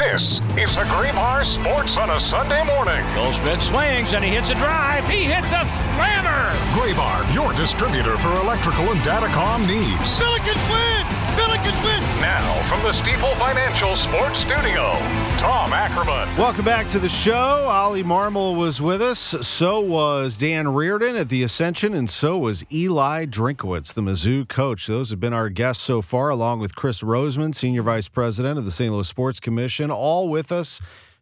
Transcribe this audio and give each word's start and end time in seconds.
This 0.00 0.40
is 0.56 0.76
the 0.76 0.84
Graybar 0.84 1.44
Sports 1.44 1.98
on 1.98 2.08
a 2.08 2.18
Sunday 2.18 2.64
morning. 2.64 3.04
Goldschmidt 3.14 3.60
swings 3.60 4.14
and 4.14 4.24
he 4.24 4.30
hits 4.30 4.48
a 4.48 4.54
drive. 4.54 5.06
He 5.06 5.24
hits 5.24 5.52
a 5.52 5.62
slammer. 5.62 6.52
Graybar, 6.72 7.34
your 7.34 7.52
distributor 7.52 8.16
for 8.16 8.32
electrical 8.40 8.90
and 8.92 9.00
datacom 9.00 9.66
needs. 9.68 10.18
Billikens 10.18 10.70
win! 10.70 11.19
Billikens 11.40 11.82
win! 11.82 12.20
Now, 12.20 12.52
from 12.64 12.82
the 12.82 12.90
Stifel 12.90 13.34
Financial 13.34 13.96
Sports 13.96 14.40
Studio, 14.40 14.92
Tom 15.38 15.72
Ackerman. 15.72 16.36
Welcome 16.36 16.66
back 16.66 16.86
to 16.88 16.98
the 16.98 17.08
show. 17.08 17.64
Ollie 17.66 18.04
Marmol 18.04 18.58
was 18.58 18.82
with 18.82 19.00
us. 19.00 19.18
So 19.18 19.80
was 19.80 20.36
Dan 20.36 20.68
Reardon 20.68 21.16
at 21.16 21.30
the 21.30 21.42
Ascension, 21.42 21.94
and 21.94 22.10
so 22.10 22.36
was 22.36 22.70
Eli 22.70 23.24
Drinkwitz, 23.24 23.94
the 23.94 24.02
Mizzou 24.02 24.46
coach. 24.46 24.86
Those 24.86 25.08
have 25.08 25.20
been 25.20 25.32
our 25.32 25.48
guests 25.48 25.82
so 25.82 26.02
far, 26.02 26.28
along 26.28 26.60
with 26.60 26.74
Chris 26.74 27.00
Roseman, 27.00 27.54
Senior 27.54 27.84
Vice 27.84 28.08
President 28.08 28.58
of 28.58 28.66
the 28.66 28.70
St. 28.70 28.92
Louis 28.92 29.08
Sports 29.08 29.40
Commission, 29.40 29.90
all 29.90 30.28
with 30.28 30.52
us 30.52 30.78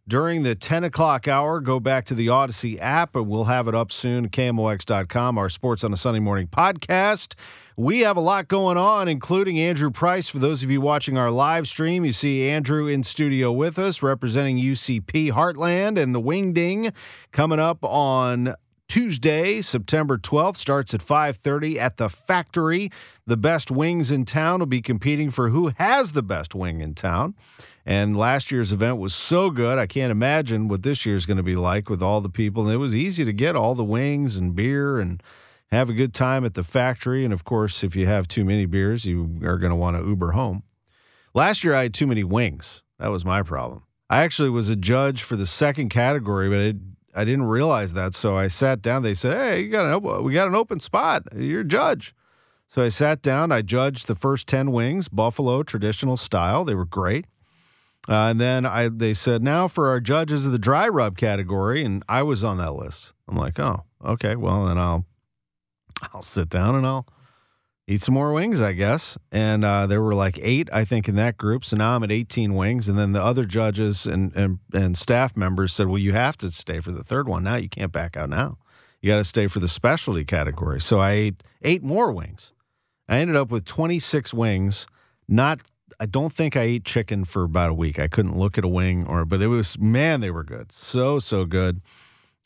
during 0.09 0.41
the 0.41 0.55
10 0.55 0.83
o'clock 0.83 1.27
hour. 1.27 1.61
Go 1.61 1.79
back 1.79 2.03
to 2.05 2.15
the 2.15 2.27
Audacy 2.27 2.77
app, 2.81 3.15
and 3.15 3.29
we'll 3.29 3.45
have 3.45 3.67
it 3.67 3.75
up 3.75 3.91
soon, 3.91 4.27
KMOX.com, 4.27 5.37
our 5.37 5.49
Sports 5.49 5.83
on 5.83 5.93
a 5.93 5.97
Sunday 5.97 6.19
Morning 6.19 6.47
podcast. 6.47 7.35
We 7.77 7.99
have 7.99 8.17
a 8.17 8.21
lot 8.21 8.47
going 8.47 8.75
on, 8.75 9.07
including 9.07 9.59
Andrew 9.59 9.91
Price. 9.91 10.27
For 10.27 10.39
those 10.39 10.63
of 10.63 10.71
you 10.71 10.81
watching 10.81 11.17
our 11.17 11.31
live 11.31 11.67
stream, 11.67 12.03
you 12.03 12.11
see 12.11 12.49
Andrew 12.49 12.87
in 12.87 13.03
studio 13.03 13.51
with 13.51 13.77
us, 13.79 14.03
representing 14.03 14.57
UCP 14.57 15.31
Heartland 15.31 15.97
and 15.97 16.13
the 16.13 16.19
Wingding 16.19 16.93
coming 17.31 17.59
up 17.59 17.85
on 17.85 18.55
Tuesday, 18.89 19.61
September 19.61 20.17
12th 20.17 20.57
starts 20.57 20.95
at 20.95 21.03
5:30 21.03 21.77
at 21.79 21.97
the 21.97 22.09
factory. 22.09 22.91
The 23.27 23.37
best 23.37 23.69
wings 23.69 24.09
in 24.09 24.25
town 24.25 24.59
will 24.59 24.65
be 24.65 24.81
competing 24.81 25.29
for 25.29 25.49
who 25.49 25.71
has 25.77 26.13
the 26.13 26.23
best 26.23 26.55
wing 26.55 26.81
in 26.81 26.95
town. 26.95 27.35
And 27.89 28.15
last 28.15 28.51
year's 28.51 28.71
event 28.71 28.99
was 28.99 29.15
so 29.15 29.49
good, 29.49 29.79
I 29.79 29.87
can't 29.87 30.11
imagine 30.11 30.67
what 30.67 30.83
this 30.83 31.07
year's 31.07 31.25
going 31.25 31.37
to 31.37 31.43
be 31.43 31.55
like 31.55 31.89
with 31.89 32.03
all 32.03 32.21
the 32.21 32.29
people. 32.29 32.65
And 32.65 32.71
it 32.71 32.77
was 32.77 32.93
easy 32.93 33.25
to 33.25 33.33
get 33.33 33.55
all 33.55 33.73
the 33.73 33.83
wings 33.83 34.37
and 34.37 34.53
beer 34.53 34.99
and 34.99 35.23
have 35.71 35.89
a 35.89 35.93
good 35.93 36.13
time 36.13 36.45
at 36.45 36.53
the 36.53 36.61
factory. 36.61 37.25
And 37.25 37.33
of 37.33 37.45
course, 37.45 37.83
if 37.83 37.95
you 37.95 38.05
have 38.05 38.27
too 38.27 38.45
many 38.45 38.67
beers, 38.67 39.05
you 39.05 39.39
are 39.41 39.57
going 39.57 39.71
to 39.71 39.75
want 39.75 39.97
to 39.97 40.07
Uber 40.07 40.33
home. 40.33 40.61
Last 41.33 41.63
year, 41.63 41.73
I 41.73 41.81
had 41.81 41.95
too 41.95 42.05
many 42.05 42.23
wings. 42.23 42.83
That 42.99 43.07
was 43.07 43.25
my 43.25 43.41
problem. 43.41 43.81
I 44.07 44.21
actually 44.21 44.51
was 44.51 44.69
a 44.69 44.75
judge 44.75 45.23
for 45.23 45.35
the 45.35 45.47
second 45.47 45.89
category, 45.89 46.47
but 46.47 46.59
it, 46.59 46.75
I 47.15 47.25
didn't 47.25 47.45
realize 47.45 47.93
that. 47.93 48.13
So 48.13 48.37
I 48.37 48.49
sat 48.49 48.83
down. 48.83 49.01
They 49.01 49.15
said, 49.15 49.35
"Hey, 49.35 49.61
you 49.61 49.71
got 49.71 49.91
an 49.91 50.23
we 50.23 50.33
got 50.33 50.47
an 50.47 50.53
open 50.53 50.79
spot. 50.79 51.23
You're 51.35 51.61
a 51.61 51.65
judge." 51.65 52.13
So 52.67 52.83
I 52.83 52.89
sat 52.89 53.23
down. 53.23 53.51
I 53.51 53.63
judged 53.63 54.05
the 54.05 54.13
first 54.13 54.45
ten 54.45 54.71
wings, 54.71 55.09
buffalo 55.09 55.63
traditional 55.63 56.17
style. 56.17 56.63
They 56.63 56.75
were 56.75 56.85
great. 56.85 57.25
Uh, 58.09 58.29
and 58.29 58.41
then 58.41 58.65
I 58.65 58.89
they 58.89 59.13
said, 59.13 59.43
"Now 59.43 59.67
for 59.67 59.87
our 59.89 59.99
judges 59.99 60.45
of 60.45 60.51
the 60.51 60.59
dry 60.59 60.87
rub 60.87 61.17
category," 61.17 61.85
and 61.85 62.03
I 62.09 62.23
was 62.23 62.43
on 62.43 62.57
that 62.57 62.73
list. 62.73 63.13
I'm 63.27 63.37
like, 63.37 63.59
"Oh, 63.59 63.83
okay. 64.03 64.35
Well, 64.35 64.65
then 64.65 64.79
I'll 64.79 65.05
I'll 66.13 66.23
sit 66.23 66.49
down 66.49 66.75
and 66.75 66.87
I'll 66.87 67.05
eat 67.89 68.03
some 68.03 68.13
more 68.13 68.31
wings, 68.31 68.61
I 68.61 68.73
guess. 68.73 69.17
And 69.31 69.65
uh, 69.65 69.87
there 69.87 70.01
were 70.01 70.13
like 70.13 70.39
eight, 70.41 70.69
I 70.71 70.85
think, 70.85 71.09
in 71.09 71.15
that 71.15 71.37
group. 71.37 71.65
So 71.65 71.75
now 71.75 71.95
I'm 71.95 72.03
at 72.03 72.11
18 72.11 72.53
wings. 72.53 72.87
And 72.87 72.99
then 72.99 73.13
the 73.13 73.21
other 73.21 73.45
judges 73.45 74.05
and, 74.05 74.33
and, 74.35 74.59
and 74.71 74.95
staff 74.95 75.35
members 75.35 75.73
said, 75.73 75.87
well, 75.87 75.97
you 75.97 76.13
have 76.13 76.37
to 76.37 76.51
stay 76.51 76.81
for 76.81 76.91
the 76.91 77.03
third 77.03 77.27
one 77.27 77.43
now. 77.43 77.55
You 77.55 77.67
can't 77.67 77.91
back 77.91 78.15
out 78.15 78.29
now. 78.29 78.59
You 79.01 79.11
got 79.11 79.17
to 79.17 79.25
stay 79.25 79.47
for 79.47 79.59
the 79.59 79.67
specialty 79.67 80.23
category. 80.23 80.79
So 80.79 80.99
I 80.99 81.11
ate 81.13 81.43
eight 81.63 81.81
more 81.81 82.11
wings. 82.11 82.53
I 83.07 83.17
ended 83.17 83.35
up 83.35 83.49
with 83.49 83.65
26 83.65 84.35
wings. 84.35 84.85
Not, 85.27 85.61
I 85.99 86.05
don't 86.05 86.31
think 86.31 86.55
I 86.55 86.61
ate 86.61 86.85
chicken 86.85 87.25
for 87.25 87.43
about 87.43 87.69
a 87.69 87.73
week. 87.73 87.99
I 87.99 88.07
couldn't 88.07 88.37
look 88.37 88.57
at 88.57 88.63
a 88.63 88.69
wing 88.69 89.05
or, 89.05 89.25
but 89.25 89.41
it 89.41 89.47
was, 89.47 89.77
man, 89.77 90.21
they 90.21 90.31
were 90.31 90.43
good. 90.43 90.71
So, 90.71 91.19
so 91.19 91.45
good. 91.45 91.81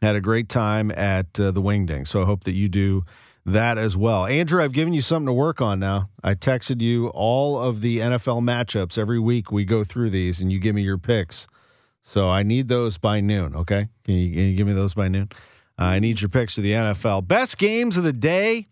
Had 0.02 0.16
a 0.16 0.22
great 0.22 0.50
time 0.50 0.92
at 0.92 1.40
uh, 1.40 1.52
the 1.52 1.62
Wingding. 1.62 2.08
So 2.08 2.24
I 2.24 2.26
hope 2.26 2.44
that 2.46 2.56
you 2.56 2.68
do 2.68 3.06
that 3.46 3.78
as 3.78 3.96
well. 3.96 4.26
Andrew, 4.26 4.64
I've 4.64 4.74
given 4.74 4.94
you 4.94 5.02
something 5.02 5.28
to 5.28 5.34
work 5.34 5.62
on 5.62 5.80
now. 5.80 6.10
I 6.24 6.34
texted 6.34 6.82
you 6.82 7.10
all 7.10 7.62
of 7.62 7.82
the 7.82 8.00
NFL 8.00 8.42
matchups 8.42 8.98
every 8.98 9.20
week. 9.20 9.52
We 9.52 9.66
go 9.66 9.84
through 9.84 10.10
these 10.10 10.42
and 10.42 10.52
you 10.52 10.60
give 10.60 10.74
me 10.74 10.82
your 10.82 10.98
picks. 10.98 11.48
So 12.04 12.30
I 12.30 12.44
need 12.44 12.68
those 12.68 12.98
by 12.98 13.22
noon, 13.22 13.56
okay? 13.56 13.88
Can 14.04 14.16
you, 14.16 14.34
can 14.34 14.44
you 14.50 14.56
give 14.56 14.68
me 14.68 14.74
those 14.74 14.94
by 14.94 15.08
noon? 15.08 15.30
Uh, 15.80 15.84
I 15.84 16.00
need 16.00 16.22
your 16.22 16.30
picks 16.30 16.58
of 16.58 16.64
the 16.64 16.72
NFL. 16.72 17.28
Best 17.28 17.58
games 17.58 17.98
of 17.98 18.04
the 18.04 18.14
day. 18.14 18.68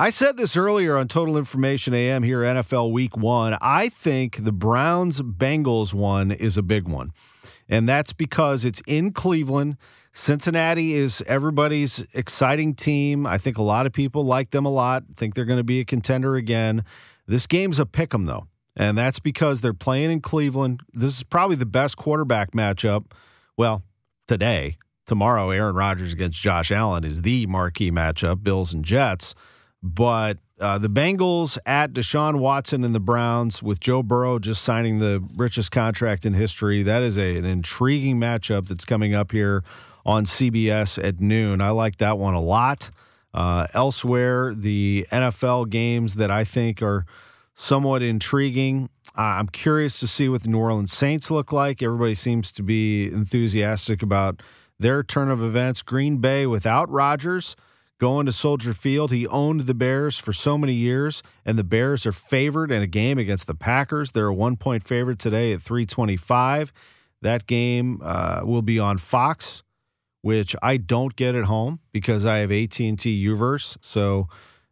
I 0.00 0.10
said 0.10 0.36
this 0.36 0.56
earlier 0.56 0.96
on 0.96 1.08
Total 1.08 1.36
Information 1.36 1.92
AM 1.92 2.22
here, 2.22 2.42
NFL 2.42 2.92
Week 2.92 3.16
One. 3.16 3.58
I 3.60 3.88
think 3.88 4.44
the 4.44 4.52
Browns 4.52 5.20
Bengals 5.20 5.92
one 5.92 6.30
is 6.30 6.56
a 6.56 6.62
big 6.62 6.86
one. 6.86 7.10
And 7.68 7.88
that's 7.88 8.12
because 8.12 8.64
it's 8.64 8.80
in 8.86 9.10
Cleveland. 9.10 9.76
Cincinnati 10.12 10.94
is 10.94 11.20
everybody's 11.26 12.06
exciting 12.14 12.76
team. 12.76 13.26
I 13.26 13.38
think 13.38 13.58
a 13.58 13.62
lot 13.62 13.86
of 13.86 13.92
people 13.92 14.24
like 14.24 14.50
them 14.50 14.64
a 14.64 14.70
lot, 14.70 15.02
think 15.16 15.34
they're 15.34 15.44
going 15.44 15.56
to 15.56 15.64
be 15.64 15.80
a 15.80 15.84
contender 15.84 16.36
again. 16.36 16.84
This 17.26 17.48
game's 17.48 17.80
a 17.80 17.84
pick 17.84 18.14
'em, 18.14 18.26
though. 18.26 18.46
And 18.76 18.96
that's 18.96 19.18
because 19.18 19.62
they're 19.62 19.74
playing 19.74 20.12
in 20.12 20.20
Cleveland. 20.20 20.80
This 20.94 21.16
is 21.16 21.24
probably 21.24 21.56
the 21.56 21.66
best 21.66 21.96
quarterback 21.96 22.52
matchup. 22.52 23.06
Well, 23.56 23.82
today, 24.28 24.78
tomorrow, 25.06 25.50
Aaron 25.50 25.74
Rodgers 25.74 26.12
against 26.12 26.40
Josh 26.40 26.70
Allen 26.70 27.02
is 27.02 27.22
the 27.22 27.46
marquee 27.46 27.90
matchup, 27.90 28.44
Bills 28.44 28.72
and 28.72 28.84
Jets. 28.84 29.34
But 29.82 30.38
uh, 30.60 30.78
the 30.78 30.88
Bengals 30.88 31.56
at 31.64 31.92
Deshaun 31.92 32.38
Watson 32.38 32.82
and 32.82 32.94
the 32.94 33.00
Browns, 33.00 33.62
with 33.62 33.80
Joe 33.80 34.02
Burrow 34.02 34.38
just 34.38 34.62
signing 34.62 34.98
the 34.98 35.24
richest 35.36 35.70
contract 35.70 36.26
in 36.26 36.34
history, 36.34 36.82
that 36.82 37.02
is 37.02 37.16
a, 37.16 37.36
an 37.36 37.44
intriguing 37.44 38.18
matchup 38.18 38.68
that's 38.68 38.84
coming 38.84 39.14
up 39.14 39.30
here 39.30 39.62
on 40.04 40.24
CBS 40.24 41.02
at 41.02 41.20
noon. 41.20 41.60
I 41.60 41.70
like 41.70 41.98
that 41.98 42.18
one 42.18 42.34
a 42.34 42.40
lot. 42.40 42.90
Uh, 43.32 43.66
elsewhere, 43.74 44.54
the 44.54 45.06
NFL 45.12 45.70
games 45.70 46.16
that 46.16 46.30
I 46.30 46.44
think 46.44 46.82
are 46.82 47.04
somewhat 47.54 48.02
intriguing. 48.02 48.88
Uh, 49.16 49.20
I'm 49.20 49.48
curious 49.48 50.00
to 50.00 50.08
see 50.08 50.28
what 50.28 50.42
the 50.42 50.48
New 50.48 50.58
Orleans 50.58 50.92
Saints 50.92 51.30
look 51.30 51.52
like. 51.52 51.82
Everybody 51.82 52.14
seems 52.14 52.50
to 52.52 52.62
be 52.62 53.06
enthusiastic 53.06 54.02
about 54.02 54.42
their 54.78 55.02
turn 55.02 55.30
of 55.30 55.42
events. 55.42 55.82
Green 55.82 56.18
Bay 56.18 56.46
without 56.46 56.88
Rodgers 56.88 57.54
going 57.98 58.26
to 58.26 58.32
Soldier 58.32 58.72
Field. 58.72 59.10
He 59.10 59.26
owned 59.26 59.62
the 59.62 59.74
Bears 59.74 60.18
for 60.18 60.32
so 60.32 60.56
many 60.56 60.74
years, 60.74 61.22
and 61.44 61.58
the 61.58 61.64
Bears 61.64 62.06
are 62.06 62.12
favored 62.12 62.70
in 62.70 62.82
a 62.82 62.86
game 62.86 63.18
against 63.18 63.46
the 63.46 63.54
Packers. 63.54 64.12
They're 64.12 64.28
a 64.28 64.34
one 64.34 64.56
point 64.56 64.86
favorite 64.86 65.18
today 65.18 65.52
at 65.52 65.62
325. 65.62 66.72
That 67.22 67.46
game 67.46 68.00
uh, 68.02 68.42
will 68.44 68.62
be 68.62 68.78
on 68.78 68.98
Fox 68.98 69.62
which 70.22 70.56
I 70.62 70.76
don't 70.76 71.14
get 71.16 71.34
at 71.34 71.44
home 71.44 71.80
because 71.92 72.26
I 72.26 72.38
have 72.38 72.50
AT&T 72.50 72.96
Uverse. 72.96 73.76
So, 73.80 74.28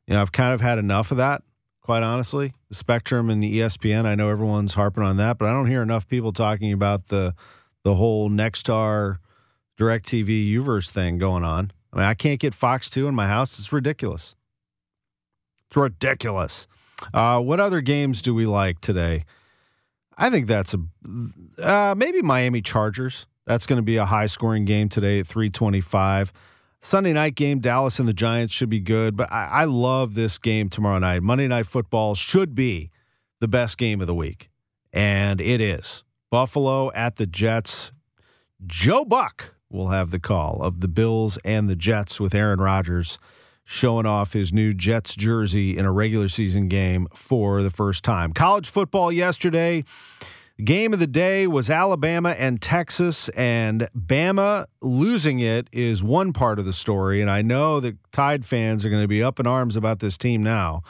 you 0.06 0.14
know, 0.14 0.20
I've 0.20 0.32
kind 0.32 0.52
of 0.52 0.60
had 0.60 0.78
enough 0.78 1.10
of 1.10 1.16
that, 1.18 1.42
quite 1.80 2.02
honestly. 2.02 2.54
The 2.68 2.74
Spectrum 2.74 3.30
and 3.30 3.42
the 3.42 3.60
ESPN, 3.60 4.06
I 4.06 4.14
know 4.14 4.28
everyone's 4.28 4.74
harping 4.74 5.04
on 5.04 5.16
that, 5.18 5.38
but 5.38 5.48
I 5.48 5.52
don't 5.52 5.66
hear 5.66 5.82
enough 5.82 6.08
people 6.08 6.32
talking 6.32 6.72
about 6.72 7.08
the 7.08 7.34
the 7.84 7.94
whole 7.94 8.28
Nexstar 8.28 9.18
DirecTV 9.78 10.52
Uverse 10.52 10.90
thing 10.90 11.18
going 11.18 11.44
on. 11.44 11.70
I 11.96 12.00
mean, 12.00 12.08
I 12.08 12.14
can't 12.14 12.38
get 12.38 12.52
Fox 12.52 12.90
2 12.90 13.08
in 13.08 13.14
my 13.14 13.26
house. 13.26 13.58
It's 13.58 13.72
ridiculous. 13.72 14.34
It's 15.68 15.76
ridiculous. 15.76 16.68
Uh, 17.14 17.40
what 17.40 17.58
other 17.58 17.80
games 17.80 18.20
do 18.20 18.34
we 18.34 18.44
like 18.44 18.80
today? 18.82 19.24
I 20.18 20.28
think 20.28 20.46
that's 20.46 20.74
a 20.74 21.62
uh, 21.62 21.94
maybe 21.96 22.20
Miami 22.20 22.60
Chargers. 22.60 23.26
That's 23.46 23.66
going 23.66 23.78
to 23.78 23.82
be 23.82 23.96
a 23.96 24.04
high 24.04 24.26
scoring 24.26 24.66
game 24.66 24.90
today 24.90 25.20
at 25.20 25.26
325. 25.26 26.32
Sunday 26.82 27.14
night 27.14 27.34
game, 27.34 27.60
Dallas 27.60 27.98
and 27.98 28.06
the 28.06 28.12
Giants 28.12 28.52
should 28.52 28.68
be 28.68 28.80
good, 28.80 29.16
but 29.16 29.32
I, 29.32 29.46
I, 29.46 29.64
love 29.64 30.14
this 30.14 30.36
game 30.36 30.68
tomorrow 30.68 30.98
night. 30.98 31.22
Monday 31.22 31.48
Night 31.48 31.66
Football 31.66 32.14
should 32.14 32.54
be 32.54 32.90
the 33.40 33.48
best 33.48 33.78
game 33.78 34.00
of 34.00 34.06
the 34.06 34.14
week. 34.14 34.50
And 34.92 35.40
it 35.40 35.60
is. 35.60 36.04
Buffalo 36.30 36.92
at 36.92 37.16
the 37.16 37.26
Jets. 37.26 37.92
Joe 38.66 39.04
Buck 39.04 39.55
will 39.70 39.88
have 39.88 40.10
the 40.10 40.18
call 40.18 40.62
of 40.62 40.80
the 40.80 40.88
Bills 40.88 41.38
and 41.44 41.68
the 41.68 41.76
Jets 41.76 42.20
with 42.20 42.34
Aaron 42.34 42.60
Rodgers 42.60 43.18
showing 43.64 44.06
off 44.06 44.32
his 44.32 44.52
new 44.52 44.72
Jets 44.72 45.16
jersey 45.16 45.76
in 45.76 45.84
a 45.84 45.92
regular 45.92 46.28
season 46.28 46.68
game 46.68 47.08
for 47.14 47.62
the 47.62 47.70
first 47.70 48.04
time. 48.04 48.32
College 48.32 48.68
football 48.68 49.10
yesterday. 49.10 49.84
Game 50.64 50.94
of 50.94 51.00
the 51.00 51.06
day 51.06 51.46
was 51.46 51.68
Alabama 51.68 52.30
and 52.30 52.62
Texas, 52.62 53.28
and 53.30 53.88
Bama 53.94 54.64
losing 54.80 55.40
it 55.40 55.68
is 55.70 56.02
one 56.02 56.32
part 56.32 56.58
of 56.58 56.64
the 56.64 56.72
story. 56.72 57.20
And 57.20 57.30
I 57.30 57.42
know 57.42 57.78
that 57.80 57.96
Tide 58.10 58.46
fans 58.46 58.82
are 58.84 58.88
going 58.88 59.02
to 59.02 59.08
be 59.08 59.22
up 59.22 59.38
in 59.38 59.46
arms 59.46 59.76
about 59.76 59.98
this 59.98 60.16
team 60.16 60.42
now 60.42 60.82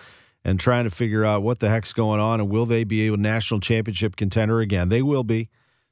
and 0.44 0.60
trying 0.60 0.84
to 0.84 0.90
figure 0.90 1.24
out 1.24 1.42
what 1.42 1.58
the 1.58 1.68
heck's 1.68 1.92
going 1.92 2.20
on 2.20 2.40
and 2.40 2.48
will 2.48 2.66
they 2.66 2.84
be 2.84 3.08
a 3.08 3.16
national 3.16 3.58
championship 3.58 4.14
contender 4.14 4.60
again? 4.60 4.88
They 4.88 5.02
will 5.02 5.24
be. 5.24 5.48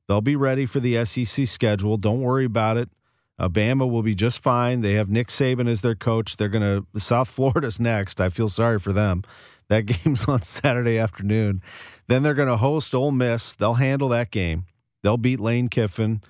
They'll 0.09 0.21
be 0.21 0.37
ready 0.37 0.67
for 0.67 0.81
the 0.81 1.05
SEC 1.05 1.47
schedule. 1.47 1.97
Don't 1.97 2.21
worry 2.21 2.45
about 2.45 2.77
it. 2.77 2.91
Alabama 3.39 3.87
will 3.87 4.03
be 4.03 4.15
just 4.15 4.41
fine. 4.41 4.81
They 4.81 4.95
have 4.95 5.09
Nick 5.09 5.29
Saban 5.29 5.69
as 5.69 5.81
their 5.81 5.95
coach. 5.95 6.37
They're 6.37 6.49
going 6.49 6.87
to 6.93 7.01
South 7.01 7.29
Florida's 7.29 7.81
next. 7.81 8.21
I 8.21 8.29
feel 8.29 8.49
sorry 8.49 8.79
for 8.79 8.93
them. 8.93 9.23
That 9.69 9.83
game's 9.87 10.27
on 10.27 10.43
Saturday 10.43 10.99
afternoon. 10.99 11.62
Then 12.06 12.23
they're 12.23 12.35
going 12.35 12.49
to 12.49 12.59
host 12.59 12.95
Ole 12.95 13.11
Miss. 13.11 13.55
They'll 13.55 13.75
handle 13.75 14.09
that 14.11 14.31
game. 14.31 14.67
They'll 15.03 15.17
beat 15.17 15.41
Lane 15.41 15.69
Kiffin 15.69 16.23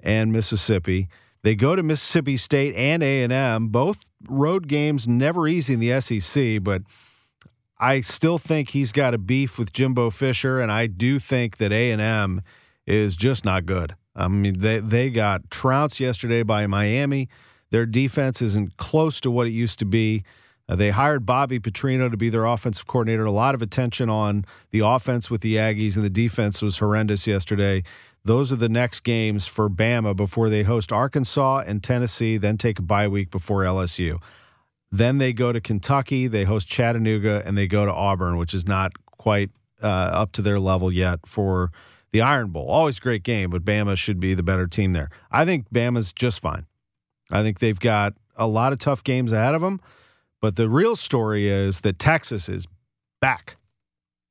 and 0.00 0.32
Mississippi. 0.32 1.08
They 1.42 1.54
go 1.54 1.76
to 1.76 1.82
Mississippi 1.82 2.36
State 2.36 2.74
and 2.74 3.02
A&M. 3.02 3.68
Both 3.68 4.10
road 4.28 4.68
games 4.68 5.06
never 5.06 5.46
easy 5.46 5.74
in 5.74 5.80
the 5.80 6.00
SEC, 6.00 6.62
but 6.62 6.82
I 7.78 8.00
still 8.00 8.38
think 8.38 8.70
he's 8.70 8.90
got 8.90 9.14
a 9.14 9.18
beef 9.18 9.58
with 9.58 9.72
Jimbo 9.72 10.10
Fisher, 10.10 10.60
and 10.60 10.72
I 10.72 10.88
do 10.88 11.18
think 11.18 11.58
that 11.58 11.72
A&M 11.72 12.42
is 12.88 13.16
just 13.16 13.44
not 13.44 13.66
good. 13.66 13.94
I 14.16 14.28
mean, 14.28 14.60
they 14.60 14.80
they 14.80 15.10
got 15.10 15.50
trounced 15.50 16.00
yesterday 16.00 16.42
by 16.42 16.66
Miami. 16.66 17.28
Their 17.70 17.86
defense 17.86 18.42
isn't 18.42 18.76
close 18.78 19.20
to 19.20 19.30
what 19.30 19.46
it 19.46 19.52
used 19.52 19.78
to 19.80 19.84
be. 19.84 20.24
Uh, 20.68 20.76
they 20.76 20.90
hired 20.90 21.24
Bobby 21.24 21.60
Petrino 21.60 22.10
to 22.10 22.16
be 22.16 22.30
their 22.30 22.44
offensive 22.44 22.86
coordinator. 22.86 23.24
A 23.24 23.30
lot 23.30 23.54
of 23.54 23.62
attention 23.62 24.10
on 24.10 24.44
the 24.70 24.80
offense 24.80 25.30
with 25.30 25.40
the 25.42 25.56
Aggies, 25.56 25.96
and 25.96 26.04
the 26.04 26.10
defense 26.10 26.60
was 26.60 26.78
horrendous 26.78 27.26
yesterday. 27.26 27.82
Those 28.24 28.52
are 28.52 28.56
the 28.56 28.68
next 28.68 29.00
games 29.00 29.46
for 29.46 29.70
Bama 29.70 30.16
before 30.16 30.48
they 30.48 30.62
host 30.62 30.92
Arkansas 30.92 31.62
and 31.66 31.82
Tennessee, 31.82 32.36
then 32.36 32.58
take 32.58 32.78
a 32.78 32.82
bye 32.82 33.08
week 33.08 33.30
before 33.30 33.62
LSU. 33.62 34.20
Then 34.90 35.18
they 35.18 35.32
go 35.32 35.52
to 35.52 35.60
Kentucky, 35.60 36.26
they 36.26 36.44
host 36.44 36.66
Chattanooga, 36.66 37.42
and 37.44 37.56
they 37.56 37.66
go 37.66 37.86
to 37.86 37.92
Auburn, 37.92 38.36
which 38.36 38.52
is 38.52 38.66
not 38.66 38.92
quite 39.18 39.50
uh, 39.82 39.86
up 39.86 40.32
to 40.32 40.42
their 40.42 40.58
level 40.58 40.90
yet 40.90 41.20
for 41.26 41.70
the 42.12 42.20
Iron 42.20 42.48
Bowl. 42.50 42.66
Always 42.68 43.00
great 43.00 43.22
game, 43.22 43.50
but 43.50 43.64
Bama 43.64 43.96
should 43.96 44.20
be 44.20 44.34
the 44.34 44.42
better 44.42 44.66
team 44.66 44.92
there. 44.92 45.10
I 45.30 45.44
think 45.44 45.70
Bama's 45.72 46.12
just 46.12 46.40
fine. 46.40 46.66
I 47.30 47.42
think 47.42 47.58
they've 47.58 47.78
got 47.78 48.14
a 48.36 48.46
lot 48.46 48.72
of 48.72 48.78
tough 48.78 49.04
games 49.04 49.32
ahead 49.32 49.54
of 49.54 49.60
them. 49.60 49.80
But 50.40 50.56
the 50.56 50.68
real 50.68 50.96
story 50.96 51.48
is 51.48 51.80
that 51.80 51.98
Texas 51.98 52.48
is 52.48 52.66
back. 53.20 53.56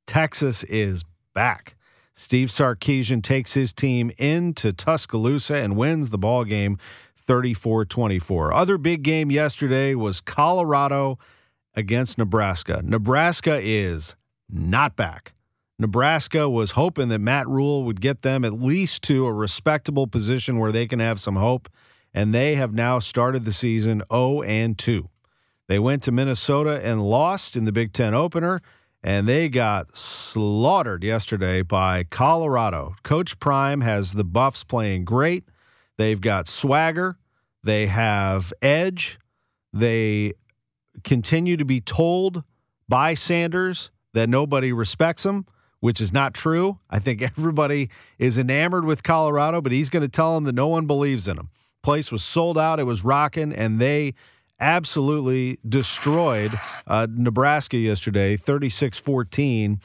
Texas 0.06 0.64
is 0.64 1.04
back. 1.34 1.76
Steve 2.14 2.48
Sarkisian 2.48 3.22
takes 3.22 3.54
his 3.54 3.72
team 3.72 4.10
into 4.18 4.72
Tuscaloosa 4.72 5.56
and 5.56 5.76
wins 5.76 6.10
the 6.10 6.18
ball 6.18 6.44
game 6.44 6.78
34-24. 7.28 8.52
Other 8.54 8.78
big 8.78 9.02
game 9.02 9.30
yesterday 9.30 9.94
was 9.94 10.20
Colorado 10.20 11.18
against 11.74 12.18
Nebraska. 12.18 12.80
Nebraska 12.82 13.60
is 13.62 14.16
not 14.50 14.96
back. 14.96 15.34
Nebraska 15.78 16.48
was 16.48 16.72
hoping 16.72 17.08
that 17.08 17.20
Matt 17.20 17.46
Rhule 17.46 17.84
would 17.84 18.00
get 18.00 18.22
them 18.22 18.44
at 18.44 18.52
least 18.52 19.02
to 19.02 19.26
a 19.26 19.32
respectable 19.32 20.06
position 20.06 20.58
where 20.58 20.72
they 20.72 20.86
can 20.86 20.98
have 20.98 21.20
some 21.20 21.36
hope, 21.36 21.68
and 22.12 22.34
they 22.34 22.56
have 22.56 22.72
now 22.72 22.98
started 22.98 23.44
the 23.44 23.52
season 23.52 24.02
0 24.10 24.42
and 24.42 24.76
2. 24.76 25.08
They 25.68 25.78
went 25.78 26.02
to 26.04 26.12
Minnesota 26.12 26.80
and 26.82 27.02
lost 27.02 27.54
in 27.56 27.64
the 27.64 27.72
Big 27.72 27.92
Ten 27.92 28.14
opener, 28.14 28.60
and 29.02 29.28
they 29.28 29.48
got 29.48 29.96
slaughtered 29.96 31.04
yesterday 31.04 31.62
by 31.62 32.04
Colorado. 32.04 32.96
Coach 33.04 33.38
Prime 33.38 33.82
has 33.82 34.14
the 34.14 34.24
Buffs 34.24 34.64
playing 34.64 35.04
great. 35.04 35.44
They've 35.96 36.20
got 36.20 36.48
swagger, 36.48 37.18
they 37.62 37.86
have 37.86 38.52
edge. 38.62 39.18
They 39.72 40.32
continue 41.04 41.56
to 41.56 41.64
be 41.64 41.80
told 41.80 42.42
by 42.88 43.14
Sanders 43.14 43.90
that 44.14 44.28
nobody 44.28 44.72
respects 44.72 45.22
them, 45.24 45.46
which 45.80 46.00
is 46.00 46.12
not 46.12 46.34
true. 46.34 46.78
I 46.90 46.98
think 46.98 47.22
everybody 47.38 47.90
is 48.18 48.38
enamored 48.38 48.84
with 48.84 49.02
Colorado, 49.02 49.60
but 49.60 49.72
he's 49.72 49.90
going 49.90 50.02
to 50.02 50.08
tell 50.08 50.34
them 50.34 50.44
that 50.44 50.54
no 50.54 50.68
one 50.68 50.86
believes 50.86 51.28
in 51.28 51.38
him. 51.38 51.50
Place 51.82 52.10
was 52.10 52.22
sold 52.22 52.58
out, 52.58 52.80
it 52.80 52.84
was 52.84 53.04
rocking, 53.04 53.52
and 53.52 53.80
they 53.80 54.14
absolutely 54.60 55.58
destroyed 55.68 56.50
uh, 56.86 57.06
Nebraska 57.10 57.76
yesterday, 57.76 58.36
36 58.36 58.98
14. 58.98 59.80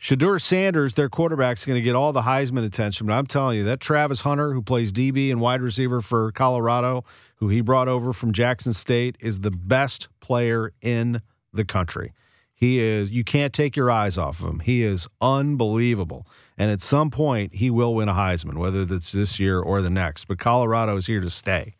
Shedeur 0.00 0.40
Sanders, 0.40 0.94
their 0.94 1.10
quarterback, 1.10 1.58
is 1.58 1.66
going 1.66 1.76
to 1.76 1.82
get 1.82 1.94
all 1.94 2.12
the 2.12 2.22
Heisman 2.22 2.64
attention. 2.64 3.06
But 3.06 3.12
I'm 3.12 3.26
telling 3.26 3.58
you, 3.58 3.64
that 3.64 3.80
Travis 3.80 4.22
Hunter, 4.22 4.54
who 4.54 4.62
plays 4.62 4.92
DB 4.92 5.30
and 5.30 5.40
wide 5.40 5.60
receiver 5.60 6.00
for 6.00 6.32
Colorado, 6.32 7.04
who 7.36 7.48
he 7.48 7.60
brought 7.60 7.86
over 7.86 8.14
from 8.14 8.32
Jackson 8.32 8.72
State, 8.72 9.16
is 9.20 9.40
the 9.40 9.50
best 9.50 10.08
player 10.20 10.72
in 10.80 11.20
the 11.52 11.66
country. 11.66 12.14
He 12.60 12.78
is, 12.78 13.10
you 13.10 13.24
can't 13.24 13.54
take 13.54 13.74
your 13.74 13.90
eyes 13.90 14.18
off 14.18 14.40
of 14.40 14.46
him. 14.46 14.60
He 14.60 14.82
is 14.82 15.08
unbelievable. 15.22 16.26
And 16.58 16.70
at 16.70 16.82
some 16.82 17.10
point, 17.10 17.54
he 17.54 17.70
will 17.70 17.94
win 17.94 18.10
a 18.10 18.12
Heisman, 18.12 18.58
whether 18.58 18.84
that's 18.84 19.12
this 19.12 19.40
year 19.40 19.58
or 19.58 19.80
the 19.80 19.88
next. 19.88 20.26
But 20.26 20.38
Colorado 20.38 20.98
is 20.98 21.06
here 21.06 21.22
to 21.22 21.30
stay. 21.30 21.76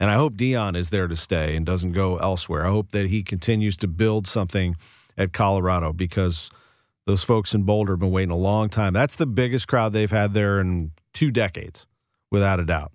And 0.00 0.10
I 0.10 0.14
hope 0.14 0.34
Deion 0.34 0.76
is 0.76 0.90
there 0.90 1.06
to 1.06 1.14
stay 1.14 1.54
and 1.54 1.64
doesn't 1.64 1.92
go 1.92 2.16
elsewhere. 2.16 2.66
I 2.66 2.70
hope 2.70 2.90
that 2.90 3.06
he 3.06 3.22
continues 3.22 3.76
to 3.76 3.86
build 3.86 4.26
something 4.26 4.74
at 5.16 5.32
Colorado 5.32 5.92
because 5.92 6.50
those 7.06 7.22
folks 7.22 7.54
in 7.54 7.62
Boulder 7.62 7.92
have 7.92 8.00
been 8.00 8.10
waiting 8.10 8.30
a 8.32 8.36
long 8.36 8.68
time. 8.68 8.92
That's 8.92 9.16
the 9.16 9.26
biggest 9.26 9.68
crowd 9.68 9.92
they've 9.92 10.10
had 10.10 10.34
there 10.34 10.60
in 10.60 10.90
two 11.12 11.30
decades, 11.30 11.86
without 12.30 12.58
a 12.58 12.64
doubt. 12.64 12.92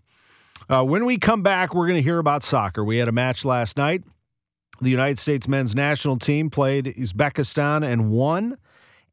Uh, 0.70 0.84
when 0.84 1.06
we 1.06 1.18
come 1.18 1.42
back, 1.42 1.74
we're 1.74 1.88
going 1.88 1.98
to 1.98 2.04
hear 2.04 2.20
about 2.20 2.44
soccer. 2.44 2.84
We 2.84 2.98
had 2.98 3.08
a 3.08 3.14
match 3.14 3.44
last 3.44 3.76
night. 3.76 4.04
The 4.82 4.90
United 4.90 5.20
States 5.20 5.48
men's 5.48 5.76
national 5.76 6.18
team 6.18 6.50
played 6.50 6.86
Uzbekistan 6.86 7.86
and 7.86 8.12
won. 8.12 8.58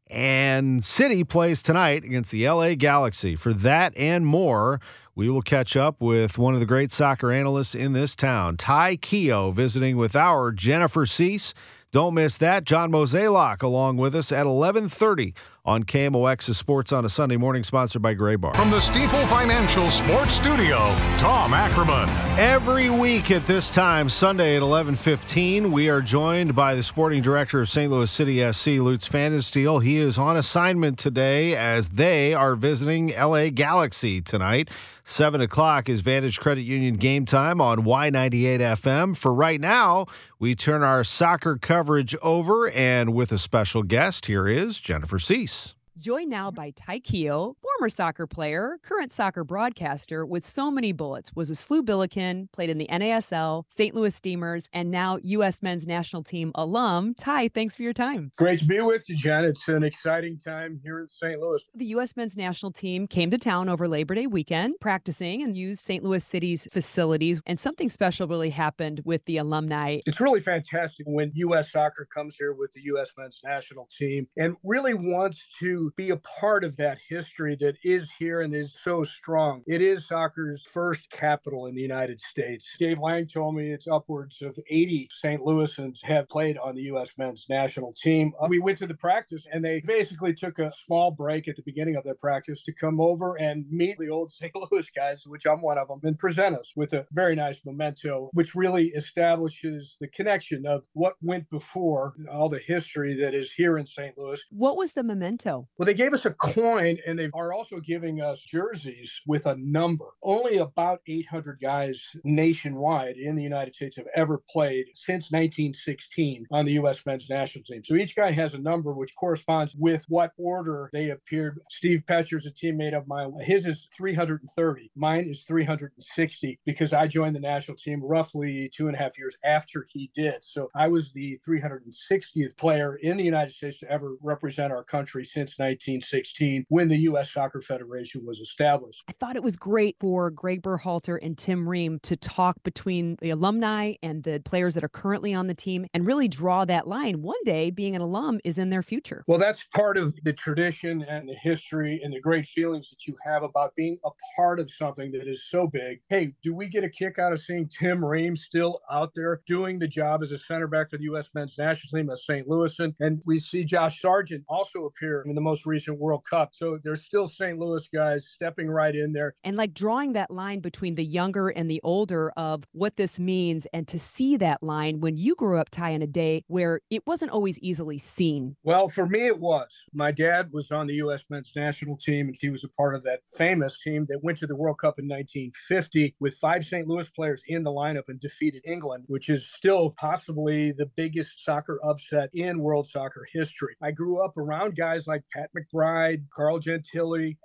And 0.08 0.84
City 0.84 1.22
plays 1.22 1.62
tonight 1.62 2.02
against 2.02 2.32
the 2.32 2.48
LA 2.48 2.74
Galaxy. 2.74 3.36
For 3.36 3.52
that 3.52 3.96
and 3.96 4.26
more, 4.26 4.80
we 5.14 5.28
will 5.28 5.42
catch 5.42 5.76
up 5.76 6.00
with 6.00 6.36
one 6.36 6.54
of 6.54 6.60
the 6.60 6.66
great 6.66 6.90
soccer 6.90 7.30
analysts 7.30 7.76
in 7.76 7.92
this 7.92 8.16
town, 8.16 8.56
Ty 8.56 8.96
Keough, 8.96 9.54
visiting 9.54 9.96
with 9.96 10.16
our 10.16 10.50
Jennifer 10.50 11.06
Cease. 11.06 11.54
Don't 11.92 12.14
miss 12.14 12.38
that. 12.38 12.64
John 12.64 12.90
Mozeliak 12.90 13.62
along 13.62 13.98
with 13.98 14.14
us 14.14 14.32
at 14.32 14.46
1130 14.46 15.34
on 15.64 15.84
KMOX 15.84 16.54
Sports 16.54 16.92
on 16.92 17.04
a 17.04 17.08
Sunday 17.08 17.36
morning, 17.36 17.64
sponsored 17.64 18.02
by 18.02 18.14
Graybar. 18.14 18.56
From 18.56 18.70
the 18.70 18.78
Stifel 18.78 19.26
Financial 19.28 19.88
Sports 19.88 20.34
Studio, 20.34 20.78
Tom 21.18 21.52
Ackerman. 21.52 22.08
Every 22.38 22.90
week 22.90 23.30
at 23.30 23.46
this 23.46 23.70
time, 23.70 24.08
Sunday 24.08 24.56
at 24.56 24.62
11:15, 24.62 25.70
we 25.72 25.88
are 25.88 26.00
joined 26.00 26.54
by 26.54 26.74
the 26.74 26.82
sporting 26.82 27.22
director 27.22 27.60
of 27.60 27.68
St. 27.68 27.90
Louis 27.90 28.10
City 28.10 28.40
SC, 28.52 28.80
Lutz 28.80 29.08
Pfannenstiel. 29.08 29.82
He 29.82 29.98
is 29.98 30.16
on 30.18 30.36
assignment 30.36 30.98
today 30.98 31.54
as 31.54 31.90
they 31.90 32.32
are 32.32 32.56
visiting 32.56 33.12
LA 33.16 33.50
Galaxy 33.50 34.20
tonight. 34.20 34.70
7 35.04 35.40
o'clock 35.40 35.88
is 35.88 36.02
Vantage 36.02 36.38
Credit 36.38 36.62
Union 36.62 36.94
game 36.94 37.26
time 37.26 37.60
on 37.60 37.84
Y98 37.84 38.60
FM. 38.60 39.16
For 39.16 39.34
right 39.34 39.60
now, 39.60 40.06
we 40.38 40.54
turn 40.54 40.84
our 40.84 41.02
soccer 41.02 41.58
coverage 41.58 42.14
over, 42.22 42.70
and 42.70 43.12
with 43.12 43.32
a 43.32 43.38
special 43.38 43.82
guest, 43.82 44.26
here 44.26 44.46
is 44.46 44.78
Jennifer 44.78 45.18
Cease. 45.18 45.59
Joined 45.98 46.30
now 46.30 46.50
by 46.50 46.70
Keough, 47.00 47.54
former 47.80 47.88
soccer 47.88 48.26
player, 48.26 48.76
current 48.82 49.10
soccer 49.10 49.42
broadcaster 49.42 50.26
with 50.26 50.44
so 50.44 50.70
many 50.70 50.92
bullets, 50.92 51.32
was 51.34 51.50
a 51.50 51.54
SLU 51.54 51.82
Billiken, 51.82 52.46
played 52.52 52.68
in 52.68 52.76
the 52.76 52.86
NASL, 52.92 53.64
St. 53.70 53.94
Louis 53.94 54.14
Steamers, 54.14 54.68
and 54.74 54.90
now 54.90 55.18
U.S. 55.22 55.62
men's 55.62 55.86
national 55.86 56.22
team 56.22 56.52
alum. 56.56 57.14
Ty, 57.14 57.48
thanks 57.48 57.74
for 57.74 57.82
your 57.82 57.94
time. 57.94 58.32
Great 58.36 58.58
to 58.58 58.66
be 58.66 58.82
with 58.82 59.08
you, 59.08 59.16
Jen. 59.16 59.46
It's 59.46 59.66
an 59.68 59.82
exciting 59.82 60.38
time 60.38 60.78
here 60.84 61.00
in 61.00 61.08
St. 61.08 61.40
Louis. 61.40 61.62
The 61.74 61.86
U.S. 61.86 62.18
men's 62.18 62.36
national 62.36 62.70
team 62.70 63.06
came 63.06 63.30
to 63.30 63.38
town 63.38 63.70
over 63.70 63.88
Labor 63.88 64.14
Day 64.14 64.26
weekend, 64.26 64.74
practicing 64.78 65.42
and 65.42 65.56
used 65.56 65.80
St. 65.80 66.04
Louis 66.04 66.22
City's 66.22 66.68
facilities, 66.70 67.40
and 67.46 67.58
something 67.58 67.88
special 67.88 68.28
really 68.28 68.50
happened 68.50 69.00
with 69.06 69.24
the 69.24 69.38
alumni. 69.38 70.00
It's 70.04 70.20
really 70.20 70.40
fantastic 70.40 71.06
when 71.08 71.32
U.S. 71.34 71.72
soccer 71.72 72.06
comes 72.12 72.36
here 72.36 72.52
with 72.52 72.74
the 72.74 72.82
U.S. 72.82 73.10
men's 73.16 73.40
national 73.42 73.88
team 73.98 74.28
and 74.36 74.54
really 74.64 74.92
wants 74.92 75.42
to 75.60 75.90
be 75.96 76.10
a 76.10 76.18
part 76.18 76.62
of 76.62 76.76
that 76.76 76.98
history 77.08 77.56
that 77.60 77.69
that 77.70 77.78
is 77.88 78.10
here 78.18 78.40
and 78.40 78.52
is 78.52 78.76
so 78.82 79.04
strong. 79.04 79.62
It 79.64 79.80
is 79.80 80.08
soccer's 80.08 80.64
first 80.64 81.08
capital 81.08 81.66
in 81.66 81.76
the 81.76 81.80
United 81.80 82.20
States. 82.20 82.68
Dave 82.80 82.98
Lang 82.98 83.28
told 83.28 83.54
me 83.54 83.70
it's 83.70 83.86
upwards 83.86 84.42
of 84.42 84.58
80 84.68 85.08
St. 85.12 85.40
Louisans 85.40 86.02
have 86.02 86.28
played 86.28 86.58
on 86.58 86.74
the 86.74 86.82
U.S. 86.82 87.12
men's 87.16 87.46
national 87.48 87.92
team. 87.92 88.32
Uh, 88.42 88.48
we 88.48 88.58
went 88.58 88.78
to 88.78 88.88
the 88.88 88.94
practice 88.94 89.46
and 89.52 89.64
they 89.64 89.80
basically 89.86 90.34
took 90.34 90.58
a 90.58 90.72
small 90.84 91.12
break 91.12 91.46
at 91.46 91.54
the 91.54 91.62
beginning 91.62 91.94
of 91.94 92.02
their 92.02 92.16
practice 92.16 92.60
to 92.64 92.72
come 92.72 93.00
over 93.00 93.36
and 93.36 93.64
meet 93.70 93.96
the 94.00 94.08
old 94.08 94.30
St. 94.32 94.52
Louis 94.56 94.90
guys, 94.90 95.22
which 95.24 95.46
I'm 95.46 95.62
one 95.62 95.78
of 95.78 95.86
them, 95.86 96.00
and 96.02 96.18
present 96.18 96.56
us 96.56 96.72
with 96.74 96.92
a 96.92 97.06
very 97.12 97.36
nice 97.36 97.60
memento, 97.64 98.30
which 98.32 98.56
really 98.56 98.88
establishes 98.88 99.96
the 100.00 100.08
connection 100.08 100.66
of 100.66 100.82
what 100.94 101.14
went 101.22 101.48
before 101.50 102.14
all 102.32 102.48
the 102.48 102.58
history 102.58 103.14
that 103.20 103.32
is 103.32 103.52
here 103.52 103.78
in 103.78 103.86
St. 103.86 104.18
Louis. 104.18 104.42
What 104.50 104.76
was 104.76 104.94
the 104.94 105.04
memento? 105.04 105.68
Well, 105.78 105.86
they 105.86 105.94
gave 105.94 106.12
us 106.12 106.24
a 106.24 106.32
coin 106.32 106.98
and 107.06 107.16
they 107.16 107.30
are 107.32 107.52
also 107.60 107.78
giving 107.78 108.22
us 108.22 108.40
jerseys 108.40 109.20
with 109.26 109.44
a 109.44 109.54
number. 109.58 110.06
Only 110.22 110.56
about 110.56 111.00
800 111.06 111.58
guys 111.60 112.02
nationwide 112.24 113.18
in 113.18 113.36
the 113.36 113.42
United 113.42 113.74
States 113.74 113.98
have 113.98 114.06
ever 114.16 114.42
played 114.50 114.86
since 114.94 115.30
1916 115.30 116.46
on 116.50 116.64
the 116.64 116.72
U.S. 116.72 117.04
men's 117.04 117.28
national 117.28 117.64
team. 117.64 117.82
So 117.84 117.96
each 117.96 118.16
guy 118.16 118.32
has 118.32 118.54
a 118.54 118.58
number 118.58 118.94
which 118.94 119.14
corresponds 119.14 119.74
with 119.74 120.06
what 120.08 120.32
order 120.38 120.88
they 120.94 121.10
appeared. 121.10 121.60
Steve 121.68 122.02
Pecher's 122.06 122.46
a 122.46 122.50
teammate 122.50 122.96
of 122.96 123.06
mine. 123.06 123.30
His 123.40 123.66
is 123.66 123.88
330. 123.94 124.90
Mine 124.96 125.28
is 125.28 125.44
360 125.46 126.60
because 126.64 126.94
I 126.94 127.06
joined 127.08 127.36
the 127.36 127.40
national 127.40 127.76
team 127.76 128.00
roughly 128.02 128.70
two 128.74 128.86
and 128.86 128.96
a 128.96 128.98
half 128.98 129.18
years 129.18 129.36
after 129.44 129.84
he 129.86 130.10
did. 130.14 130.42
So 130.42 130.70
I 130.74 130.88
was 130.88 131.12
the 131.12 131.38
360th 131.46 132.56
player 132.56 132.96
in 133.02 133.18
the 133.18 133.24
United 133.24 133.52
States 133.52 133.80
to 133.80 133.90
ever 133.90 134.16
represent 134.22 134.72
our 134.72 134.82
country 134.82 135.26
since 135.26 135.58
1916 135.58 136.64
when 136.70 136.88
the 136.88 136.96
U.S. 137.00 137.30
Soccer 137.30 137.49
Federation 137.58 138.24
was 138.24 138.38
established. 138.38 139.02
I 139.08 139.12
thought 139.12 139.34
it 139.34 139.42
was 139.42 139.56
great 139.56 139.96
for 139.98 140.30
Greg 140.30 140.62
Berhalter 140.62 141.18
and 141.20 141.36
Tim 141.36 141.68
Ream 141.68 141.98
to 142.02 142.16
talk 142.16 142.62
between 142.62 143.16
the 143.20 143.30
alumni 143.30 143.94
and 144.02 144.22
the 144.22 144.40
players 144.44 144.74
that 144.74 144.84
are 144.84 144.88
currently 144.88 145.34
on 145.34 145.46
the 145.46 145.54
team 145.54 145.86
and 145.94 146.06
really 146.06 146.28
draw 146.28 146.64
that 146.66 146.86
line. 146.86 147.22
One 147.22 147.42
day, 147.44 147.70
being 147.70 147.96
an 147.96 148.02
alum 148.02 148.40
is 148.44 148.58
in 148.58 148.70
their 148.70 148.82
future. 148.82 149.24
Well, 149.26 149.38
that's 149.38 149.64
part 149.74 149.96
of 149.96 150.14
the 150.22 150.32
tradition 150.32 151.02
and 151.02 151.28
the 151.28 151.34
history 151.34 152.00
and 152.04 152.12
the 152.12 152.20
great 152.20 152.46
feelings 152.46 152.90
that 152.90 153.06
you 153.06 153.16
have 153.24 153.42
about 153.42 153.74
being 153.74 153.98
a 154.04 154.10
part 154.36 154.60
of 154.60 154.70
something 154.70 155.10
that 155.12 155.26
is 155.26 155.48
so 155.48 155.66
big. 155.66 156.00
Hey, 156.08 156.34
do 156.42 156.54
we 156.54 156.68
get 156.68 156.84
a 156.84 156.88
kick 156.88 157.18
out 157.18 157.32
of 157.32 157.40
seeing 157.40 157.68
Tim 157.68 158.04
Ream 158.04 158.36
still 158.36 158.80
out 158.90 159.14
there 159.14 159.40
doing 159.46 159.78
the 159.78 159.88
job 159.88 160.22
as 160.22 160.32
a 160.32 160.38
center 160.38 160.66
back 160.66 160.90
for 160.90 160.98
the 160.98 161.04
U.S. 161.04 161.30
men's 161.34 161.56
national 161.56 161.98
team 161.98 162.10
at 162.10 162.18
St. 162.18 162.46
Louis? 162.48 162.78
And 163.00 163.22
we 163.24 163.38
see 163.38 163.64
Josh 163.64 164.00
Sargent 164.00 164.44
also 164.48 164.84
appear 164.84 165.22
in 165.26 165.34
the 165.34 165.40
most 165.40 165.66
recent 165.66 165.98
World 165.98 166.24
Cup. 166.28 166.50
So 166.52 166.78
there's 166.82 167.04
still 167.04 167.28
St. 167.40 167.58
Louis 167.58 167.88
guys 167.92 168.28
stepping 168.28 168.68
right 168.68 168.94
in 168.94 169.12
there. 169.12 169.34
And 169.44 169.56
like 169.56 169.72
drawing 169.72 170.12
that 170.12 170.30
line 170.30 170.60
between 170.60 170.94
the 170.94 171.04
younger 171.04 171.48
and 171.48 171.70
the 171.70 171.80
older 171.82 172.32
of 172.36 172.64
what 172.72 172.96
this 172.96 173.18
means 173.18 173.66
and 173.72 173.88
to 173.88 173.98
see 173.98 174.36
that 174.36 174.62
line 174.62 175.00
when 175.00 175.16
you 175.16 175.34
grew 175.34 175.58
up, 175.58 175.70
Ty, 175.70 175.90
in 175.90 176.02
a 176.02 176.06
day 176.06 176.44
where 176.48 176.80
it 176.90 177.06
wasn't 177.06 177.30
always 177.30 177.58
easily 177.60 177.96
seen. 177.96 178.56
Well, 178.62 178.88
for 178.88 179.06
me, 179.06 179.26
it 179.26 179.40
was. 179.40 179.68
My 179.94 180.12
dad 180.12 180.50
was 180.52 180.70
on 180.70 180.86
the 180.86 180.94
U.S. 180.96 181.24
men's 181.30 181.52
national 181.56 181.96
team, 181.96 182.28
and 182.28 182.36
he 182.38 182.50
was 182.50 182.62
a 182.62 182.68
part 182.68 182.94
of 182.94 183.02
that 183.04 183.20
famous 183.32 183.78
team 183.82 184.06
that 184.10 184.22
went 184.22 184.38
to 184.38 184.46
the 184.46 184.56
World 184.56 184.78
Cup 184.78 184.98
in 184.98 185.08
1950 185.08 186.14
with 186.20 186.34
five 186.34 186.64
St. 186.64 186.86
Louis 186.86 187.08
players 187.10 187.42
in 187.48 187.62
the 187.62 187.70
lineup 187.70 188.08
and 188.08 188.20
defeated 188.20 188.62
England, 188.66 189.04
which 189.06 189.30
is 189.30 189.50
still 189.50 189.94
possibly 189.98 190.72
the 190.72 190.90
biggest 190.96 191.42
soccer 191.42 191.80
upset 191.84 192.28
in 192.34 192.60
world 192.60 192.86
soccer 192.86 193.26
history. 193.32 193.76
I 193.82 193.92
grew 193.92 194.22
up 194.22 194.36
around 194.36 194.76
guys 194.76 195.06
like 195.06 195.22
Pat 195.32 195.50
McBride, 195.56 196.24
Carl 196.34 196.58
Gentile, 196.58 196.90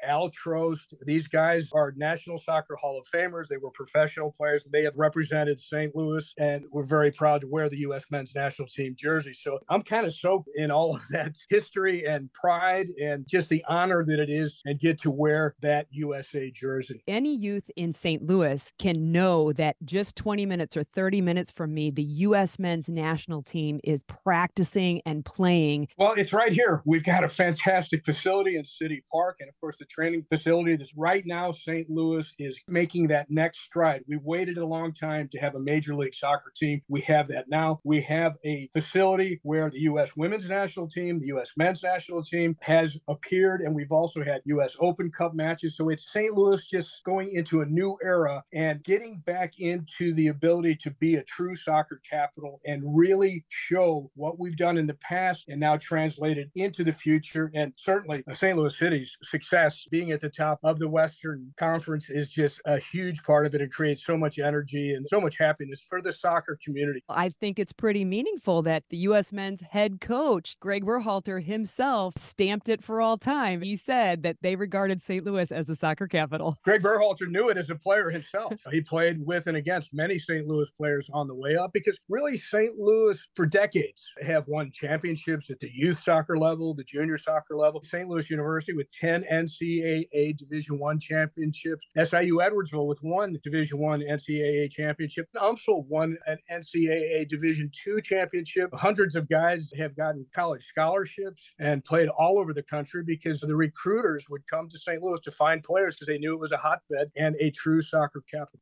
Al 0.04 0.32
Trost. 0.32 0.94
These 1.06 1.28
guys 1.28 1.70
are 1.74 1.94
National 1.96 2.38
Soccer 2.38 2.76
Hall 2.76 3.00
of 3.00 3.08
Famers. 3.08 3.48
They 3.48 3.58
were 3.58 3.72
professional 3.72 4.32
players. 4.32 4.68
They 4.72 4.84
have 4.84 4.96
represented 4.98 5.60
St. 5.60 5.96
Louis, 5.96 6.34
and 6.38 6.66
we're 6.72 6.84
very 6.84 7.12
proud 7.12 7.42
to 7.42 7.48
wear 7.48 7.70
the 7.70 7.78
U.S. 7.80 8.04
men's 8.10 8.34
national 8.36 8.68
team 8.68 8.96
jersey. 8.98 9.34
So 9.34 9.60
I'm 9.70 9.82
kind 9.82 10.06
of 10.06 10.14
soaked 10.14 10.50
in 10.56 10.72
all 10.72 10.96
of 10.96 11.02
that 11.12 11.36
history 11.50 12.06
and 12.06 12.32
pride 12.34 12.88
and 13.02 13.28
just 13.28 13.50
the 13.50 13.64
honor 13.68 14.04
that 14.06 14.20
it 14.20 14.30
is 14.30 14.62
and 14.66 14.80
get 14.80 15.00
to 15.02 15.12
wear 15.12 15.56
that 15.62 15.88
USA 15.92 16.52
jersey. 16.52 17.04
Any 17.08 17.36
youth 17.36 17.70
in 17.76 17.94
St. 17.94 18.26
Louis 18.26 18.72
can 18.80 19.12
know 19.12 19.54
that 19.54 19.76
just 19.84 20.16
20 20.16 20.46
minutes 20.46 20.78
or 20.78 20.84
30 20.84 21.22
minutes 21.22 21.52
from 21.52 21.74
me, 21.74 21.92
the 21.92 22.04
U.S. 22.04 22.60
men's 22.60 22.90
national 22.90 23.42
team 23.42 23.80
is 23.84 24.04
practicing 24.04 25.02
and 25.06 25.24
playing. 25.26 25.88
Well, 25.98 26.14
it's 26.16 26.34
right 26.34 26.54
here. 26.54 26.82
We've 26.86 27.04
got 27.04 27.24
a 27.24 27.30
fantastic 27.30 28.06
facility 28.06 28.56
in 28.58 28.66
City 28.66 29.04
Park, 29.12 29.38
and 29.40 29.50
of 29.50 29.56
course, 29.66 29.78
the 29.80 29.86
training 29.86 30.24
facility 30.30 30.76
that's 30.76 30.96
right 30.96 31.24
now, 31.26 31.52
St. 31.52 31.90
Louis 31.90 32.32
is 32.38 32.62
making 32.68 33.08
that 33.08 33.32
next 33.32 33.62
stride. 33.62 34.04
We 34.08 34.18
waited 34.18 34.60
a 34.60 34.66
long 34.66 34.94
time 34.94 35.28
to 35.30 35.40
have 35.40 35.56
a 35.56 35.60
major 35.60 35.96
league 35.96 36.14
soccer 36.14 36.54
team. 36.56 36.84
We 36.88 37.02
have 37.02 37.28
that 37.30 37.50
now. 37.50 37.80
We 37.84 38.00
have 38.02 38.36
a 38.46 38.70
facility 38.74 39.40
where 39.42 39.72
the 39.72 39.80
U.S. 39.80 40.16
women's 40.16 40.48
national 40.48 40.88
team, 40.88 41.20
the 41.20 41.26
U.S. 41.28 41.54
men's 41.58 41.82
national 41.82 42.24
team 42.24 42.56
has 42.62 42.96
appeared, 43.08 43.62
and 43.62 43.74
we've 43.74 43.92
also 43.92 44.24
had 44.24 44.42
U.S. 44.46 44.76
Open 44.80 45.10
Cup 45.10 45.34
matches. 45.34 45.76
So 45.76 45.90
it's 45.90 46.14
St. 46.14 46.32
Louis 46.32 46.64
just 46.64 47.04
going 47.04 47.34
into 47.34 47.62
a 47.62 47.66
new 47.66 47.98
era 48.04 48.44
and 48.54 48.84
getting 48.84 49.24
back 49.26 49.54
into 49.58 50.14
the 50.14 50.28
ability 50.28 50.76
to 50.76 50.92
be 51.00 51.16
a 51.16 51.24
true 51.24 51.56
soccer 51.56 52.00
capital 52.08 52.62
and 52.68 52.84
really 52.86 53.44
show 53.50 54.12
what 54.14 54.38
we've 54.38 54.58
done 54.58 54.78
in 54.78 54.86
the 54.86 54.94
past 55.02 55.46
and 55.48 55.60
now 55.60 55.76
translate 55.76 56.38
it 56.38 56.52
into 56.54 56.84
the 56.84 56.94
future. 56.94 57.50
And 57.56 57.74
certainly, 57.78 58.24
uh, 58.30 58.36
St. 58.36 58.56
Louis 58.56 58.78
City's 58.78 59.18
success 59.24 59.55
being 59.90 60.12
at 60.12 60.20
the 60.20 60.30
top 60.30 60.60
of 60.64 60.80
the 60.80 60.88
Western 60.88 61.54
Conference 61.58 62.10
is 62.10 62.30
just 62.30 62.60
a 62.66 62.78
huge 62.78 63.24
part 63.24 63.46
of 63.46 63.56
it. 63.56 63.62
It 63.62 63.72
creates 63.72 64.06
so 64.06 64.18
much 64.18 64.40
energy 64.40 64.94
and 64.94 65.08
so 65.08 65.22
much 65.22 65.38
happiness 65.38 65.82
for 65.88 66.02
the 66.02 66.14
soccer 66.14 66.58
community. 66.64 67.02
I 67.10 67.30
think 67.30 67.60
it's 67.60 67.74
pretty 67.74 68.06
meaningful 68.06 68.62
that 68.64 68.84
the 68.90 68.98
U.S. 68.98 69.32
men's 69.32 69.62
head 69.62 70.02
coach, 70.02 70.58
Greg 70.60 70.86
Berhalter 70.86 71.44
himself, 71.44 72.14
stamped 72.18 72.70
it 72.70 72.84
for 72.84 73.02
all 73.02 73.18
time. 73.18 73.62
He 73.62 73.78
said 73.78 74.24
that 74.24 74.38
they 74.42 74.56
regarded 74.56 75.02
St. 75.02 75.26
Louis 75.26 75.52
as 75.52 75.66
the 75.66 75.76
soccer 75.76 76.08
capital. 76.08 76.58
Greg 76.64 76.82
Berhalter 76.82 77.28
knew 77.28 77.50
it 77.50 77.58
as 77.58 77.70
a 77.70 77.76
player 77.76 78.10
himself. 78.10 78.54
he 78.72 78.82
played 78.82 79.26
with 79.26 79.48
and 79.48 79.58
against 79.58 79.94
many 79.94 80.20
St. 80.20 80.48
Louis 80.48 80.70
players 80.72 81.10
on 81.14 81.28
the 81.28 81.36
way 81.36 81.56
up 81.56 81.72
because 81.74 81.98
really 82.10 82.38
St. 82.38 82.76
Louis 82.76 83.20
for 83.36 83.46
decades 83.46 84.04
have 84.22 84.48
won 84.48 84.72
championships 84.72 85.50
at 85.50 85.60
the 85.60 85.72
youth 85.74 86.02
soccer 86.02 86.38
level, 86.38 86.74
the 86.74 86.84
junior 86.84 87.18
soccer 87.18 87.56
level. 87.56 87.84
St. 87.84 88.08
Louis 88.08 88.30
University 88.30 88.74
with 88.74 88.90
10 89.00 89.24
NCAA 89.46 90.38
Division 90.38 90.80
One 90.80 91.00
championships. 91.00 91.88
SIU 91.96 92.38
Edwardsville 92.38 92.88
with 92.88 93.00
one 93.02 93.38
Division 93.44 93.80
One 93.80 94.02
NCAA 94.02 94.72
championship. 94.72 95.28
UMSL 95.36 95.86
won 95.88 96.18
an 96.28 96.38
NCAA 96.52 97.28
Division 97.28 97.72
Two 97.74 98.02
championship. 98.02 98.70
Hundreds 98.74 99.16
of 99.16 99.30
guys 99.30 99.72
have 99.78 99.96
gotten 99.96 100.26
college 100.34 100.66
scholarships 100.66 101.52
and 101.60 101.84
played 101.84 102.10
all 102.10 102.40
over 102.40 102.54
the 102.54 102.64
country 102.64 103.04
because 103.04 103.40
the 103.40 103.56
recruiters 103.56 104.28
would 104.30 104.46
come 104.48 104.68
to 104.70 104.78
St. 104.78 105.02
Louis 105.02 105.20
to 105.22 105.32
find 105.32 105.64
players 105.64 105.96
because 105.96 106.08
they 106.08 106.18
knew 106.18 106.34
it 106.34 106.40
was 106.40 106.52
a 106.52 106.58
hotbed 106.58 107.12
and 107.16 107.36
a 107.40 107.52
true 107.52 107.82
soccer 107.82 108.24
capital. 108.30 108.60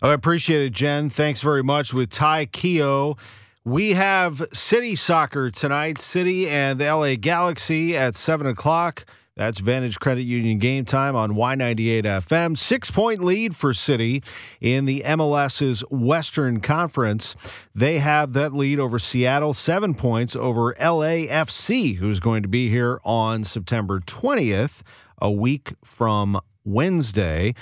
I 0.00 0.12
appreciate 0.12 0.62
it, 0.66 0.70
Jen. 0.70 1.10
Thanks 1.10 1.40
very 1.40 1.62
much. 1.62 1.92
With 1.92 2.10
Ty 2.10 2.46
Keough, 2.46 3.18
we 3.64 3.94
have 3.94 4.46
City 4.52 4.94
Soccer 4.94 5.50
tonight. 5.50 5.98
City 5.98 6.48
and 6.48 6.78
the 6.78 6.84
LA 6.84 7.16
Galaxy 7.16 7.96
at 7.96 8.14
7 8.14 8.46
o'clock. 8.46 9.06
That's 9.36 9.58
Vantage 9.58 9.98
Credit 9.98 10.22
Union 10.22 10.58
game 10.58 10.84
time 10.84 11.16
on 11.16 11.32
Y98 11.32 12.04
FM. 12.04 12.56
Six 12.56 12.92
point 12.92 13.24
lead 13.24 13.56
for 13.56 13.74
City 13.74 14.22
in 14.60 14.84
the 14.84 15.02
MLS's 15.04 15.82
Western 15.90 16.60
Conference. 16.60 17.34
They 17.74 17.98
have 17.98 18.32
that 18.34 18.52
lead 18.52 18.78
over 18.78 19.00
Seattle, 19.00 19.52
seven 19.52 19.94
points 19.94 20.36
over 20.36 20.74
LAFC, 20.74 21.96
who's 21.96 22.20
going 22.20 22.42
to 22.42 22.48
be 22.48 22.68
here 22.68 23.00
on 23.02 23.42
September 23.42 23.98
20th, 23.98 24.82
a 25.20 25.32
week 25.32 25.72
from 25.84 26.40
Wednesday. 26.64 27.54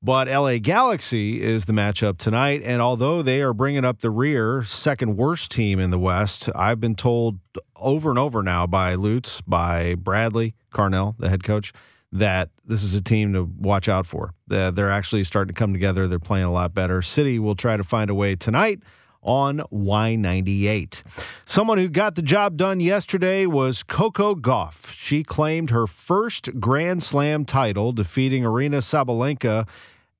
But 0.00 0.28
LA 0.28 0.58
Galaxy 0.58 1.42
is 1.42 1.64
the 1.64 1.72
matchup 1.72 2.18
tonight. 2.18 2.62
And 2.64 2.80
although 2.80 3.20
they 3.20 3.40
are 3.40 3.52
bringing 3.52 3.84
up 3.84 4.00
the 4.00 4.10
rear, 4.10 4.62
second 4.62 5.16
worst 5.16 5.50
team 5.50 5.80
in 5.80 5.90
the 5.90 5.98
West, 5.98 6.48
I've 6.54 6.80
been 6.80 6.94
told 6.94 7.40
over 7.74 8.10
and 8.10 8.18
over 8.18 8.42
now 8.42 8.66
by 8.66 8.94
Lutz, 8.94 9.40
by 9.40 9.96
Bradley 9.96 10.54
Carnell, 10.72 11.16
the 11.18 11.28
head 11.28 11.42
coach, 11.42 11.72
that 12.12 12.50
this 12.64 12.84
is 12.84 12.94
a 12.94 13.02
team 13.02 13.32
to 13.32 13.42
watch 13.58 13.88
out 13.88 14.06
for. 14.06 14.34
They're 14.46 14.90
actually 14.90 15.24
starting 15.24 15.52
to 15.52 15.58
come 15.58 15.72
together. 15.72 16.06
They're 16.06 16.20
playing 16.20 16.46
a 16.46 16.52
lot 16.52 16.72
better. 16.74 17.02
City 17.02 17.38
will 17.38 17.56
try 17.56 17.76
to 17.76 17.84
find 17.84 18.08
a 18.08 18.14
way 18.14 18.36
tonight 18.36 18.80
on 19.22 19.58
Y98. 19.72 21.02
Someone 21.46 21.78
who 21.78 21.88
got 21.88 22.14
the 22.14 22.22
job 22.22 22.56
done 22.56 22.80
yesterday 22.80 23.46
was 23.46 23.82
Coco 23.82 24.34
Gauff. 24.34 24.92
She 24.92 25.22
claimed 25.22 25.70
her 25.70 25.86
first 25.86 26.60
Grand 26.60 27.02
Slam 27.02 27.44
title, 27.44 27.92
defeating 27.92 28.42
Aryna 28.42 28.82
Sabalenka 28.82 29.68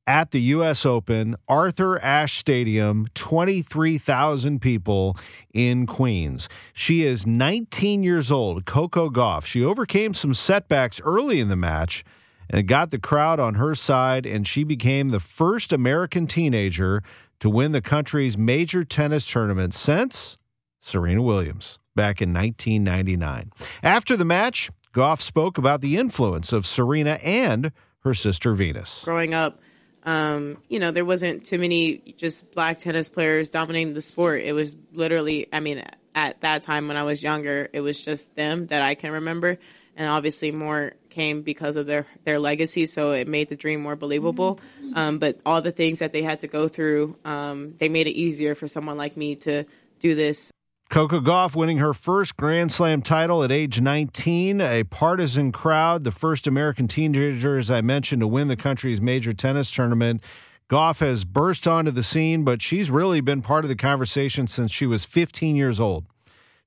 at 0.08 0.30
the 0.30 0.40
U.S. 0.40 0.86
Open, 0.86 1.36
Arthur 1.48 1.98
Ashe 2.00 2.38
Stadium, 2.38 3.06
23,000 3.14 4.58
people 4.58 5.18
in 5.52 5.84
Queens. 5.84 6.48
She 6.72 7.04
is 7.04 7.26
19 7.26 8.02
years 8.02 8.30
old, 8.30 8.64
Coco 8.64 9.10
Gauff. 9.10 9.44
She 9.44 9.62
overcame 9.62 10.14
some 10.14 10.32
setbacks 10.32 10.98
early 11.04 11.40
in 11.40 11.48
the 11.48 11.56
match 11.56 12.04
and 12.50 12.66
got 12.66 12.90
the 12.90 12.98
crowd 12.98 13.40
on 13.40 13.54
her 13.54 13.74
side, 13.74 14.26
and 14.26 14.46
she 14.46 14.64
became 14.64 15.08
the 15.08 15.20
first 15.20 15.72
American 15.72 16.26
teenager 16.26 17.02
to 17.40 17.50
win 17.50 17.72
the 17.72 17.80
country's 17.80 18.36
major 18.36 18.84
tennis 18.84 19.26
tournament 19.26 19.74
since 19.74 20.38
Serena 20.80 21.22
Williams 21.22 21.78
back 21.94 22.20
in 22.22 22.32
1999. 22.32 23.52
After 23.82 24.16
the 24.16 24.24
match, 24.24 24.70
Gauff 24.94 25.20
spoke 25.20 25.58
about 25.58 25.80
the 25.80 25.96
influence 25.96 26.52
of 26.52 26.66
Serena 26.66 27.18
and 27.22 27.72
her 28.00 28.14
sister 28.14 28.54
Venus. 28.54 29.02
Growing 29.04 29.34
up, 29.34 29.60
um, 30.04 30.58
you 30.68 30.78
know, 30.78 30.90
there 30.90 31.04
wasn't 31.04 31.44
too 31.44 31.58
many 31.58 32.14
just 32.16 32.50
black 32.52 32.78
tennis 32.78 33.10
players 33.10 33.50
dominating 33.50 33.94
the 33.94 34.02
sport. 34.02 34.42
It 34.42 34.52
was 34.52 34.76
literally, 34.92 35.46
I 35.52 35.60
mean, 35.60 35.84
at 36.14 36.40
that 36.40 36.62
time 36.62 36.88
when 36.88 36.96
I 36.96 37.02
was 37.02 37.22
younger, 37.22 37.68
it 37.72 37.80
was 37.80 38.02
just 38.04 38.34
them 38.34 38.68
that 38.68 38.82
I 38.82 38.94
can 38.94 39.12
remember. 39.12 39.58
And 39.96 40.08
obviously, 40.08 40.52
more 40.52 40.92
came 41.10 41.42
because 41.42 41.76
of 41.76 41.86
their, 41.86 42.06
their 42.24 42.38
legacy, 42.38 42.86
so 42.86 43.12
it 43.12 43.28
made 43.28 43.48
the 43.48 43.56
dream 43.56 43.80
more 43.80 43.96
believable. 43.96 44.60
Um, 44.94 45.18
but 45.18 45.40
all 45.44 45.62
the 45.62 45.72
things 45.72 45.98
that 45.98 46.12
they 46.12 46.22
had 46.22 46.40
to 46.40 46.48
go 46.48 46.68
through, 46.68 47.16
um, 47.24 47.74
they 47.78 47.88
made 47.88 48.06
it 48.06 48.12
easier 48.12 48.54
for 48.54 48.68
someone 48.68 48.96
like 48.96 49.16
me 49.16 49.36
to 49.36 49.64
do 50.00 50.14
this. 50.14 50.50
Coco 50.90 51.20
Gauff 51.20 51.54
winning 51.54 51.78
her 51.78 51.92
first 51.92 52.38
Grand 52.38 52.72
Slam 52.72 53.02
title 53.02 53.44
at 53.44 53.52
age 53.52 53.78
19. 53.78 54.62
A 54.62 54.84
partisan 54.84 55.52
crowd, 55.52 56.04
the 56.04 56.10
first 56.10 56.46
American 56.46 56.88
teenager, 56.88 57.58
as 57.58 57.70
I 57.70 57.82
mentioned, 57.82 58.20
to 58.20 58.26
win 58.26 58.48
the 58.48 58.56
country's 58.56 59.00
major 59.00 59.34
tennis 59.34 59.70
tournament. 59.70 60.22
Gauff 60.70 61.00
has 61.00 61.24
burst 61.26 61.66
onto 61.66 61.90
the 61.90 62.02
scene, 62.02 62.42
but 62.42 62.62
she's 62.62 62.90
really 62.90 63.20
been 63.20 63.42
part 63.42 63.64
of 63.64 63.68
the 63.68 63.76
conversation 63.76 64.46
since 64.46 64.70
she 64.70 64.86
was 64.86 65.04
15 65.04 65.56
years 65.56 65.78
old. 65.78 66.06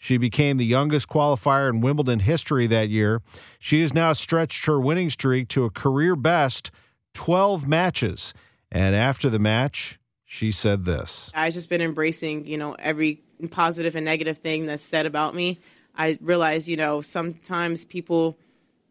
She 0.04 0.18
became 0.18 0.58
the 0.58 0.66
youngest 0.66 1.10
qualifier 1.10 1.70
in 1.70 1.80
Wimbledon 1.80 2.22
history 2.22 2.66
that 2.66 2.90
year. 2.90 3.22
She 3.60 3.82
has 3.82 3.94
now 3.94 4.14
stretched 4.14 4.66
her 4.66 4.80
winning 4.80 5.12
streak 5.12 5.48
to 5.50 5.64
a 5.64 5.70
career 5.70 6.16
best 6.16 6.72
12 7.14 7.68
matches. 7.68 8.34
And 8.72 8.96
after 8.96 9.30
the 9.30 9.38
match, 9.38 10.00
she 10.26 10.52
said 10.52 10.86
this 10.86 11.30
I've 11.36 11.54
just 11.54 11.70
been 11.70 11.82
embracing, 11.82 12.48
you 12.48 12.58
know, 12.58 12.74
every 12.80 13.22
positive 13.52 13.96
and 13.96 14.04
negative 14.04 14.40
thing 14.40 14.66
that's 14.66 14.82
said 14.82 15.06
about 15.06 15.36
me. 15.36 15.60
I 15.96 16.18
realize, 16.20 16.68
you 16.68 16.78
know, 16.78 17.02
sometimes 17.02 17.86
people 17.86 18.40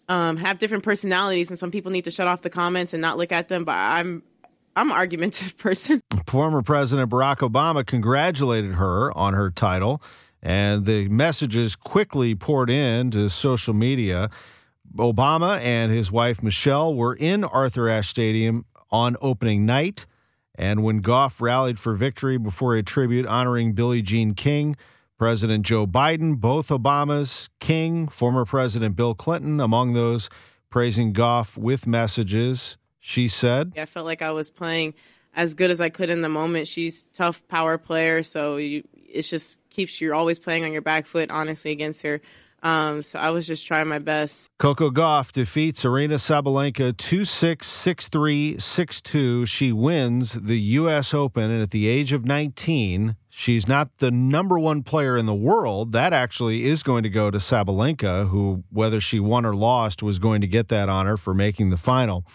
um, 0.09 0.37
have 0.37 0.59
different 0.59 0.85
personalities, 0.85 1.50
and 1.50 1.59
some 1.59 1.73
people 1.73 1.90
need 1.90 2.05
to 2.05 2.12
shut 2.12 2.29
off 2.29 2.43
the 2.43 2.50
comments 2.50 2.93
and 2.93 3.02
not 3.02 3.19
look 3.19 3.33
at 3.33 3.49
them. 3.49 3.64
But 3.64 3.75
I'm 3.75 4.23
I'm 4.76 4.93
an 4.93 4.97
argumentative 4.97 5.57
person. 5.59 6.02
Former 6.29 6.62
President 6.62 7.11
Barack 7.11 7.38
Obama 7.38 7.85
congratulated 7.85 8.75
her 8.75 9.17
on 9.19 9.35
her 9.35 9.50
title, 9.50 10.00
and 10.43 10.87
the 10.87 11.09
messages 11.09 11.77
quickly 11.77 12.35
poured 12.35 12.71
into 12.71 13.29
social 13.29 13.75
media. 13.75 14.31
Obama 14.97 15.61
and 15.61 15.93
his 15.93 16.11
wife 16.11 16.43
Michelle 16.43 16.95
were 16.95 17.15
in 17.15 17.45
Arthur 17.45 17.89
Ashe 17.89 18.09
Stadium 18.09 18.65
on 18.91 19.17
opening 19.21 19.65
night. 19.65 20.07
And 20.55 20.83
when 20.83 21.01
Gauff 21.01 21.41
rallied 21.41 21.79
for 21.79 21.95
victory 21.95 22.37
before 22.37 22.75
a 22.75 22.83
tribute 22.83 23.27
honoring 23.27 23.73
Billie 23.73 24.03
Jean 24.03 24.35
King, 24.35 24.77
President 25.17 25.65
Joe 25.65 25.87
Biden, 25.87 26.37
both 26.37 26.69
Obamas, 26.69 27.49
King, 27.61 28.09
former 28.09 28.45
President 28.45 28.97
Bill 28.97 29.15
Clinton, 29.15 29.61
among 29.61 29.93
those 29.93 30.29
praising 30.71 31.13
Gauff 31.13 31.57
with 31.57 31.87
messages, 31.87 32.77
she 32.99 33.29
said, 33.29 33.73
I 33.77 33.87
felt 33.87 34.07
like 34.07 34.23
I 34.23 34.33
was 34.33 34.51
playing 34.51 34.95
as 35.35 35.55
good 35.55 35.71
as 35.71 35.81
I 35.81 35.89
could 35.89 36.11
in 36.11 36.21
the 36.21 36.29
moment. 36.29 36.69
She's 36.69 37.05
tough 37.13 37.47
power 37.49 37.79
player, 37.79 38.23
so 38.23 38.57
you, 38.57 38.83
it 38.95 39.23
just 39.23 39.57
keeps 39.71 40.00
you 40.00 40.15
always 40.15 40.39
playing 40.39 40.65
on 40.65 40.73
your 40.73 40.83
back 40.83 41.07
foot, 41.07 41.31
honestly, 41.31 41.71
against 41.71 42.03
her. 42.03 42.21
Um, 42.62 43.03
so 43.03 43.19
I 43.19 43.31
was 43.31 43.47
just 43.47 43.67
trying 43.67 43.89
my 43.89 43.99
best. 43.99 44.50
Coco 44.59 44.91
Gauff 44.91 45.33
defeats 45.33 45.85
Aryna 45.85 46.19
Sabalenka 46.19 46.95
2 46.95 47.25
6, 47.25 47.67
6 47.67 48.09
3, 48.09 48.59
6 48.59 49.00
2. 49.00 49.47
She 49.47 49.73
wins 49.73 50.35
the 50.35 50.61
U.S. 50.61 51.15
Open, 51.15 51.50
and 51.50 51.62
at 51.62 51.71
the 51.71 51.89
age 51.89 52.12
of 52.12 52.27
19, 52.27 53.17
she's 53.31 53.67
not 53.67 53.97
the 53.99 54.11
number 54.11 54.59
one 54.59 54.83
player 54.83 55.17
in 55.17 55.25
the 55.25 55.35
world. 55.35 55.93
That 55.93 56.12
actually 56.12 56.67
is 56.67 56.83
going 56.83 57.03
to 57.05 57.11
go 57.11 57.31
to 57.31 57.39
Sabalenka, 57.39 58.29
who, 58.29 58.65
whether 58.71 59.00
she 59.00 59.21
won 59.21 59.47
or 59.47 59.55
lost, 59.55 60.03
was 60.03 60.19
going 60.19 60.43
to 60.43 60.47
get 60.47 60.69
that 60.69 60.91
honor 60.91 61.17
for 61.17 61.33
making 61.33 61.71
the 61.71 61.79
final. 61.79 62.26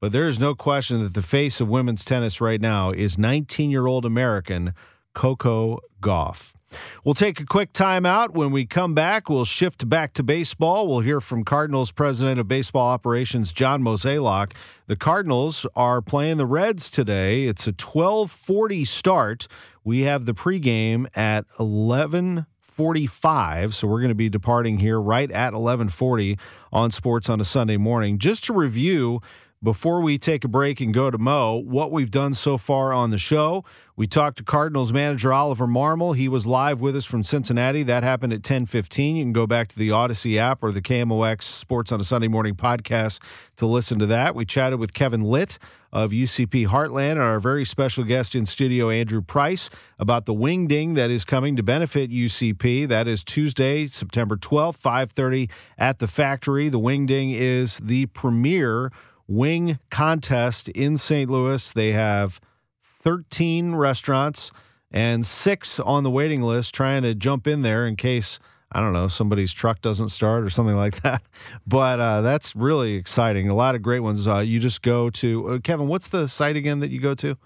But 0.00 0.12
there 0.12 0.28
is 0.28 0.38
no 0.38 0.54
question 0.54 1.02
that 1.02 1.14
the 1.14 1.22
face 1.22 1.60
of 1.60 1.68
women's 1.68 2.04
tennis 2.04 2.40
right 2.40 2.60
now 2.60 2.92
is 2.92 3.18
19 3.18 3.70
year 3.70 3.86
old 3.86 4.06
American 4.06 4.72
Coco 5.14 5.80
Gauff. 6.00 6.55
We'll 7.04 7.14
take 7.14 7.40
a 7.40 7.44
quick 7.44 7.72
timeout. 7.72 8.30
When 8.30 8.50
we 8.50 8.66
come 8.66 8.94
back, 8.94 9.28
we'll 9.28 9.44
shift 9.44 9.88
back 9.88 10.12
to 10.14 10.22
baseball. 10.22 10.88
We'll 10.88 11.00
hear 11.00 11.20
from 11.20 11.44
Cardinals 11.44 11.92
President 11.92 12.40
of 12.40 12.48
Baseball 12.48 12.88
Operations, 12.88 13.52
John 13.52 13.82
Mozeliak. 13.82 14.52
The 14.86 14.96
Cardinals 14.96 15.66
are 15.74 16.02
playing 16.02 16.36
the 16.36 16.46
Reds 16.46 16.90
today. 16.90 17.44
It's 17.44 17.66
a 17.66 17.70
1240 17.70 18.84
start. 18.84 19.48
We 19.84 20.02
have 20.02 20.26
the 20.26 20.34
pregame 20.34 21.06
at 21.16 21.46
1145, 21.58 23.74
so 23.74 23.86
we're 23.86 24.00
going 24.00 24.08
to 24.08 24.14
be 24.14 24.28
departing 24.28 24.78
here 24.78 25.00
right 25.00 25.30
at 25.30 25.52
1140 25.52 26.38
on 26.72 26.90
Sports 26.90 27.28
on 27.28 27.40
a 27.40 27.44
Sunday 27.44 27.76
morning. 27.76 28.18
Just 28.18 28.44
to 28.44 28.52
review, 28.52 29.20
before 29.62 30.00
we 30.00 30.18
take 30.18 30.44
a 30.44 30.48
break 30.48 30.80
and 30.80 30.92
go 30.92 31.10
to 31.10 31.18
Mo, 31.18 31.56
what 31.56 31.90
we've 31.90 32.10
done 32.10 32.34
so 32.34 32.56
far 32.56 32.92
on 32.92 33.10
the 33.10 33.18
show. 33.18 33.64
We 33.96 34.06
talked 34.06 34.36
to 34.38 34.44
Cardinals 34.44 34.92
manager 34.92 35.32
Oliver 35.32 35.66
Marmol. 35.66 36.14
He 36.14 36.28
was 36.28 36.46
live 36.46 36.80
with 36.80 36.94
us 36.94 37.06
from 37.06 37.24
Cincinnati. 37.24 37.82
That 37.82 38.02
happened 38.02 38.34
at 38.34 38.42
10:15. 38.42 39.16
You 39.16 39.24
can 39.24 39.32
go 39.32 39.46
back 39.46 39.68
to 39.68 39.78
the 39.78 39.88
Audacy 39.88 40.36
app 40.36 40.62
or 40.62 40.70
the 40.70 40.82
KMOX 40.82 41.42
Sports 41.42 41.90
on 41.90 42.00
a 42.00 42.04
Sunday 42.04 42.28
Morning 42.28 42.54
podcast 42.54 43.20
to 43.56 43.66
listen 43.66 43.98
to 43.98 44.06
that. 44.06 44.34
We 44.34 44.44
chatted 44.44 44.78
with 44.78 44.92
Kevin 44.92 45.22
Litt 45.22 45.58
of 45.92 46.12
UCP 46.12 46.66
Heartland 46.66 47.12
and 47.12 47.20
our 47.20 47.40
very 47.40 47.64
special 47.64 48.04
guest 48.04 48.34
in 48.34 48.44
studio 48.44 48.90
Andrew 48.90 49.22
Price 49.22 49.70
about 49.98 50.26
the 50.26 50.34
wing 50.34 50.66
ding 50.66 50.92
that 50.94 51.10
is 51.10 51.24
coming 51.24 51.56
to 51.56 51.62
benefit 51.62 52.10
UCP. 52.10 52.84
That 52.84 53.08
is 53.08 53.24
Tuesday, 53.24 53.86
September 53.86 54.36
12th, 54.36 54.76
5:30 54.76 55.48
at 55.78 55.98
the 55.98 56.06
factory. 56.06 56.68
The 56.68 56.78
wing 56.78 57.06
ding 57.06 57.30
is 57.30 57.78
the 57.78 58.06
premier 58.06 58.92
wing 59.28 59.78
contest 59.90 60.68
in 60.70 60.96
St. 60.96 61.30
Louis. 61.30 61.72
They 61.72 61.92
have 61.92 62.40
13 62.82 63.74
restaurants 63.74 64.50
and 64.90 65.26
six 65.26 65.78
on 65.80 66.02
the 66.02 66.10
waiting 66.10 66.42
list 66.42 66.74
trying 66.74 67.02
to 67.02 67.14
jump 67.14 67.46
in 67.46 67.62
there 67.62 67.86
in 67.86 67.96
case. 67.96 68.38
I 68.72 68.80
don't 68.80 68.92
know, 68.92 69.06
somebody's 69.06 69.52
truck 69.52 69.80
doesn't 69.80 70.08
start 70.08 70.42
or 70.42 70.50
something 70.50 70.74
like 70.76 71.02
that. 71.02 71.22
But 71.66 72.00
uh, 72.00 72.20
that's 72.20 72.56
really 72.56 72.94
exciting. 72.94 73.48
A 73.48 73.54
lot 73.54 73.76
of 73.76 73.82
great 73.82 74.00
ones. 74.00 74.26
Uh, 74.26 74.38
you 74.38 74.58
just 74.58 74.82
go 74.82 75.08
to, 75.10 75.50
uh, 75.50 75.58
Kevin, 75.60 75.86
what's 75.86 76.08
the 76.08 76.26
site 76.26 76.56
again 76.56 76.80
that 76.80 76.90
you 76.90 77.00
go 77.00 77.14
to 77.14 77.36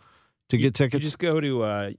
to 0.48 0.56
get 0.56 0.72
tickets? 0.74 1.04
You 1.04 1.10
just 1.10 1.18
go 1.18 1.40
to 1.40 1.62
uh, 1.62 1.90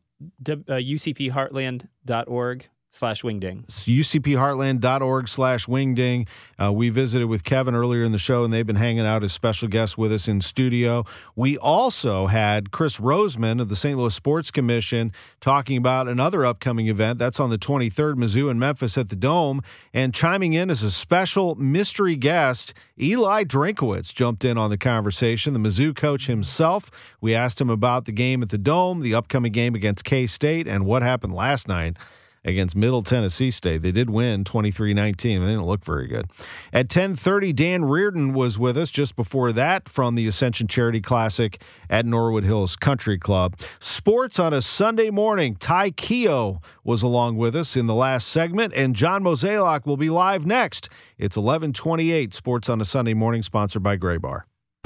uh, 0.48 0.54
ucpheartland.org 0.67 2.70
slash 2.91 3.23
wingding. 3.23 3.65
UCPHeartland.org 3.67 5.27
slash 5.30 5.65
wingding. 5.65 6.27
Uh, 6.62 6.71
we 6.71 6.89
visited 6.89 7.27
with 7.27 7.43
Kevin 7.45 7.73
earlier 7.73 8.04
in 8.04 8.12
the 8.12 8.17
show, 8.17 8.43
and 8.43 8.54
they've 8.54 8.67
been 8.67 8.75
hanging 8.75 9.06
out 9.06 9.23
as 9.23 9.32
special 9.32 9.69
guests 9.69 9.97
with 9.97 10.12
us 10.12 10.27
in 10.27 10.41
studio. 10.41 11.06
We 11.36 11.58
also 11.58 12.27
had 12.27 12.71
Chris 12.71 12.97
Roseman 12.97 13.62
of 13.62 13.69
the 13.69 13.77
St. 13.77 13.97
Louis 13.97 14.13
Sports 14.13 14.51
Commission 14.51 15.13
talking 15.39 15.77
about 15.77 16.10
another 16.10 16.45
upcoming 16.45 16.88
event. 16.88 17.17
That's 17.17 17.39
on 17.39 17.49
the 17.49 17.58
23rd, 17.58 18.15
Mizzou 18.15 18.51
and 18.51 18.60
Memphis 18.60 18.97
at 18.97 19.08
the 19.08 19.15
Dome. 19.15 19.62
And 19.93 20.13
chiming 20.13 20.51
in 20.51 20.69
as 20.69 20.84
a 20.84 20.91
special 20.91 21.56
mystery 21.56 22.17
guest, 22.17 22.73
Eli 22.99 23.45
Drinkwitz 23.45 24.13
jumped 24.13 24.43
in 24.43 24.58
on 24.58 24.69
the 24.69 24.77
conversation, 24.77 25.54
the 25.54 25.60
Mizzou 25.60 25.95
coach 25.95 26.27
himself. 26.27 26.91
We 27.21 27.34
asked 27.34 27.62
him 27.62 27.69
about 27.69 28.04
the 28.04 28.12
game 28.12 28.41
at 28.41 28.49
the 28.49 28.58
Dome, 28.58 28.99
the 28.99 29.15
upcoming 29.15 29.54
game 29.54 29.75
against 29.75 30.04
K 30.04 30.27
State, 30.27 30.67
and 30.67 30.86
what 30.86 31.01
happened 31.01 31.34
last 31.34 31.69
night 31.69 31.95
against 32.43 32.75
Middle 32.75 33.04
Tennessee 33.04 33.51
State. 33.51 33.82
They 33.82 33.91
did 33.91 34.10
win 34.10 34.43
23-19. 34.43 35.17
They 35.21 35.34
didn't 35.34 35.65
look 35.65 35.86
very 35.86 36.08
good. 36.08 36.30
At 36.73 36.88
10:30 36.89 37.54
Dan 37.54 37.86
Reardon 37.86 38.34
was 38.34 38.58
with 38.58 38.77
us 38.77 38.89
just 38.89 39.15
before 39.15 39.51
that 39.51 39.88
from 39.88 40.15
the 40.15 40.27
Ascension 40.27 40.67
Charity 40.67 41.01
Classic 41.01 41.62
at 41.89 42.06
Norwood 42.06 42.43
Hills 42.43 42.75
Country 42.75 43.17
Club. 43.17 43.58
Sports 43.80 44.39
on 44.39 44.54
a 44.54 44.62
Sunday 44.62 45.10
morning. 45.10 45.56
Ty 45.56 45.91
Keough 45.91 46.62
was 46.84 47.04
along 47.04 47.38
with 47.38 47.56
us 47.56 47.75
in 47.75 47.88
the 47.88 47.95
last 47.95 48.27
segment 48.27 48.73
and 48.75 48.95
John 48.95 49.23
Mozeliak 49.23 49.86
will 49.86 49.97
be 49.97 50.10
live 50.10 50.45
next. 50.45 50.89
It's 51.17 51.38
11:28 51.38 52.34
Sports 52.34 52.69
on 52.69 52.82
a 52.82 52.86
Sunday 52.86 53.13
morning 53.13 53.43
sponsored 53.43 53.84
by 53.84 53.97
Graybar. 53.97 54.43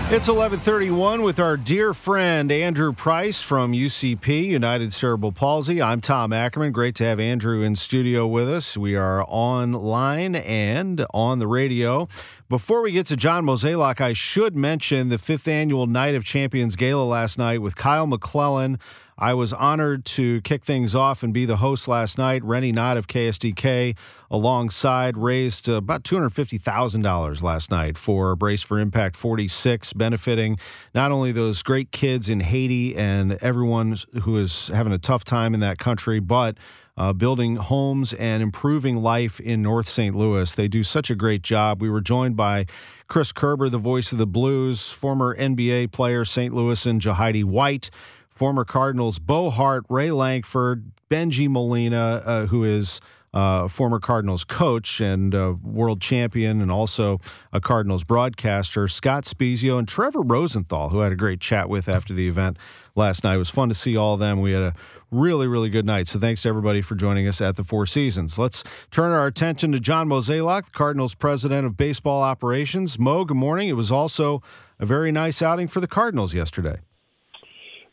It's 0.07 0.27
1131 0.27 1.23
with 1.23 1.39
our 1.39 1.57
dear 1.57 1.91
friend 1.91 2.51
Andrew 2.51 2.93
Price 2.93 3.41
from 3.41 3.73
UCP, 3.73 4.45
United 4.45 4.93
Cerebral 4.93 5.31
Palsy. 5.31 5.81
I'm 5.81 5.99
Tom 5.99 6.31
Ackerman. 6.31 6.73
Great 6.73 6.93
to 6.97 7.03
have 7.05 7.19
Andrew 7.19 7.63
in 7.63 7.75
studio 7.75 8.27
with 8.27 8.47
us. 8.47 8.77
We 8.77 8.95
are 8.95 9.25
online 9.27 10.35
and 10.35 11.03
on 11.11 11.39
the 11.39 11.47
radio. 11.47 12.07
Before 12.49 12.83
we 12.83 12.91
get 12.91 13.07
to 13.07 13.15
John 13.15 13.45
Mozeliak, 13.45 13.99
I 13.99 14.13
should 14.13 14.55
mention 14.55 15.09
the 15.09 15.17
fifth 15.17 15.47
annual 15.47 15.87
Night 15.87 16.13
of 16.13 16.23
Champions 16.23 16.75
Gala 16.75 17.03
last 17.03 17.39
night 17.39 17.63
with 17.63 17.75
Kyle 17.75 18.05
McClellan. 18.05 18.77
I 19.17 19.33
was 19.33 19.53
honored 19.53 20.03
to 20.05 20.41
kick 20.41 20.65
things 20.65 20.93
off 20.93 21.23
and 21.23 21.33
be 21.33 21.45
the 21.45 21.57
host 21.57 21.87
last 21.87 22.17
night. 22.17 22.43
Rennie 22.43 22.73
Knott 22.73 22.97
of 22.97 23.07
KSDK 23.07 23.95
alongside 24.29 25.15
raised 25.15 25.69
about 25.69 26.03
$250,000 26.03 27.41
last 27.41 27.71
night 27.71 27.97
for 27.97 28.35
Brace 28.35 28.61
for 28.61 28.77
Impact 28.77 29.15
46, 29.15 29.93
benefiting 29.93 30.59
not 30.93 31.11
only 31.11 31.31
those 31.31 31.63
great 31.63 31.91
kids 31.91 32.29
in 32.29 32.41
Haiti 32.41 32.95
and 32.95 33.33
everyone 33.41 33.97
who 34.23 34.37
is 34.37 34.67
having 34.67 34.91
a 34.91 34.99
tough 34.99 35.23
time 35.23 35.53
in 35.53 35.61
that 35.61 35.77
country, 35.77 36.19
but 36.19 36.57
uh, 36.97 37.13
building 37.13 37.57
homes 37.57 38.13
and 38.13 38.41
improving 38.41 38.97
life 38.97 39.39
in 39.39 39.61
North 39.61 39.87
St. 39.87 40.15
Louis. 40.15 40.53
They 40.53 40.67
do 40.67 40.83
such 40.83 41.09
a 41.09 41.15
great 41.15 41.41
job. 41.41 41.81
We 41.81 41.89
were 41.89 42.01
joined 42.01 42.37
by 42.37 42.67
Chris 43.07 43.31
Kerber, 43.31 43.69
the 43.69 43.77
voice 43.77 44.11
of 44.11 44.17
the 44.17 44.27
Blues, 44.27 44.91
former 44.91 45.35
NBA 45.35 45.91
player, 45.91 46.25
St. 46.25 46.53
Louis 46.53 46.85
and 46.85 47.01
Jahidi 47.01 47.43
White 47.43 47.89
former 48.35 48.65
Cardinals 48.65 49.17
Bo 49.17 49.49
Hart, 49.49 49.85
Ray 49.89 50.11
Lankford, 50.11 50.91
Bengie 51.09 51.49
Molina, 51.49 52.21
uh, 52.25 52.45
who 52.47 52.63
is 52.63 52.99
uh, 53.33 53.67
former 53.67 53.99
Cardinals 53.99 54.45
coach 54.45 55.01
and 55.01 55.35
uh, 55.35 55.55
world 55.61 56.01
champion, 56.01 56.61
and 56.61 56.71
also 56.71 57.19
a 57.51 57.59
Cardinals 57.59 58.03
broadcaster, 58.03 58.87
Scott 58.87 59.25
Spiezio, 59.25 59.77
and 59.77 59.87
Trevor 59.87 60.21
Rosenthal, 60.21 60.89
who 60.89 61.01
I 61.01 61.03
had 61.03 61.11
a 61.11 61.17
great 61.17 61.41
chat 61.41 61.67
with 61.67 61.89
after 61.89 62.13
the 62.13 62.29
event 62.29 62.57
last 62.95 63.23
night. 63.23 63.35
It 63.35 63.39
was 63.39 63.49
fun 63.49 63.67
to 63.69 63.75
see 63.75 63.97
all 63.97 64.13
of 64.13 64.21
them. 64.21 64.39
We 64.39 64.53
had 64.53 64.63
a 64.63 64.73
really, 65.11 65.47
really 65.47 65.69
good 65.69 65.85
night. 65.85 66.07
So 66.07 66.17
thanks 66.17 66.43
to 66.43 66.49
everybody 66.49 66.81
for 66.81 66.95
joining 66.95 67.27
us 67.27 67.41
at 67.41 67.57
the 67.57 67.63
Four 67.63 67.85
Seasons. 67.85 68.39
Let's 68.39 68.63
turn 68.89 69.11
our 69.11 69.27
attention 69.27 69.73
to 69.73 69.79
John 69.79 70.07
Mozeliak, 70.07 70.65
the 70.65 70.71
Cardinals 70.71 71.13
president 71.13 71.65
of 71.65 71.75
baseball 71.75 72.21
operations. 72.21 72.97
Mo, 72.97 73.25
good 73.25 73.37
morning. 73.37 73.67
It 73.67 73.73
was 73.73 73.91
also 73.91 74.41
a 74.79 74.85
very 74.85 75.11
nice 75.11 75.41
outing 75.41 75.67
for 75.67 75.81
the 75.81 75.87
Cardinals 75.87 76.33
yesterday. 76.33 76.79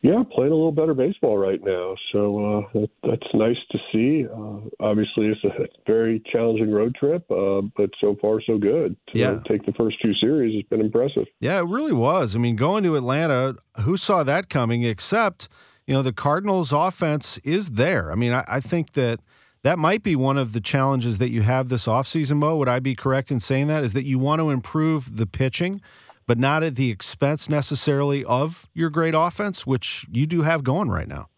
Yeah, 0.02 0.24
playing 0.34 0.50
a 0.50 0.56
little 0.56 0.72
better 0.72 0.94
baseball 0.94 1.38
right 1.38 1.60
now, 1.62 1.94
so 2.10 2.44
uh, 2.44 2.60
that, 2.74 2.90
that's 3.04 3.34
nice 3.34 3.56
to 3.70 3.78
see. 3.92 4.26
Uh, 4.26 4.68
obviously, 4.80 5.26
it's 5.26 5.44
a 5.44 5.68
very 5.86 6.20
challenging 6.32 6.72
road 6.72 6.96
trip, 6.96 7.24
uh, 7.30 7.60
but 7.76 7.90
so 8.00 8.16
far 8.20 8.40
so 8.44 8.58
good. 8.58 8.96
To 9.12 9.18
yeah, 9.18 9.38
take 9.46 9.64
the 9.64 9.72
first 9.74 10.02
two 10.02 10.12
series 10.14 10.56
has 10.56 10.68
been 10.68 10.84
impressive. 10.84 11.26
Yeah, 11.38 11.58
it 11.58 11.68
really 11.68 11.92
was. 11.92 12.34
I 12.34 12.40
mean, 12.40 12.56
going 12.56 12.82
to 12.82 12.96
Atlanta, 12.96 13.54
who 13.82 13.96
saw 13.96 14.24
that 14.24 14.48
coming? 14.48 14.82
Except, 14.82 15.48
you 15.86 15.94
know, 15.94 16.02
the 16.02 16.12
Cardinals' 16.12 16.72
offense 16.72 17.38
is 17.44 17.70
there. 17.70 18.10
I 18.10 18.16
mean, 18.16 18.32
I, 18.32 18.44
I 18.48 18.60
think 18.60 18.94
that 18.94 19.20
that 19.62 19.78
might 19.78 20.02
be 20.02 20.16
one 20.16 20.36
of 20.36 20.52
the 20.52 20.60
challenges 20.60 21.18
that 21.18 21.30
you 21.30 21.42
have 21.42 21.68
this 21.68 21.86
offseason, 21.86 22.38
Mo. 22.38 22.56
Would 22.56 22.68
I 22.68 22.80
be 22.80 22.96
correct 22.96 23.30
in 23.30 23.38
saying 23.38 23.68
that? 23.68 23.84
Is 23.84 23.92
that 23.92 24.04
you 24.04 24.18
want 24.18 24.40
to 24.40 24.50
improve 24.50 25.16
the 25.16 25.26
pitching? 25.26 25.80
But 26.26 26.38
not 26.38 26.62
at 26.62 26.74
the 26.74 26.90
expense 26.90 27.48
necessarily 27.48 28.24
of 28.24 28.68
your 28.74 28.90
great 28.90 29.14
offense, 29.14 29.66
which 29.66 30.06
you 30.10 30.26
do 30.26 30.42
have 30.42 30.64
going 30.64 30.88
right 30.88 31.08
now. 31.08 31.28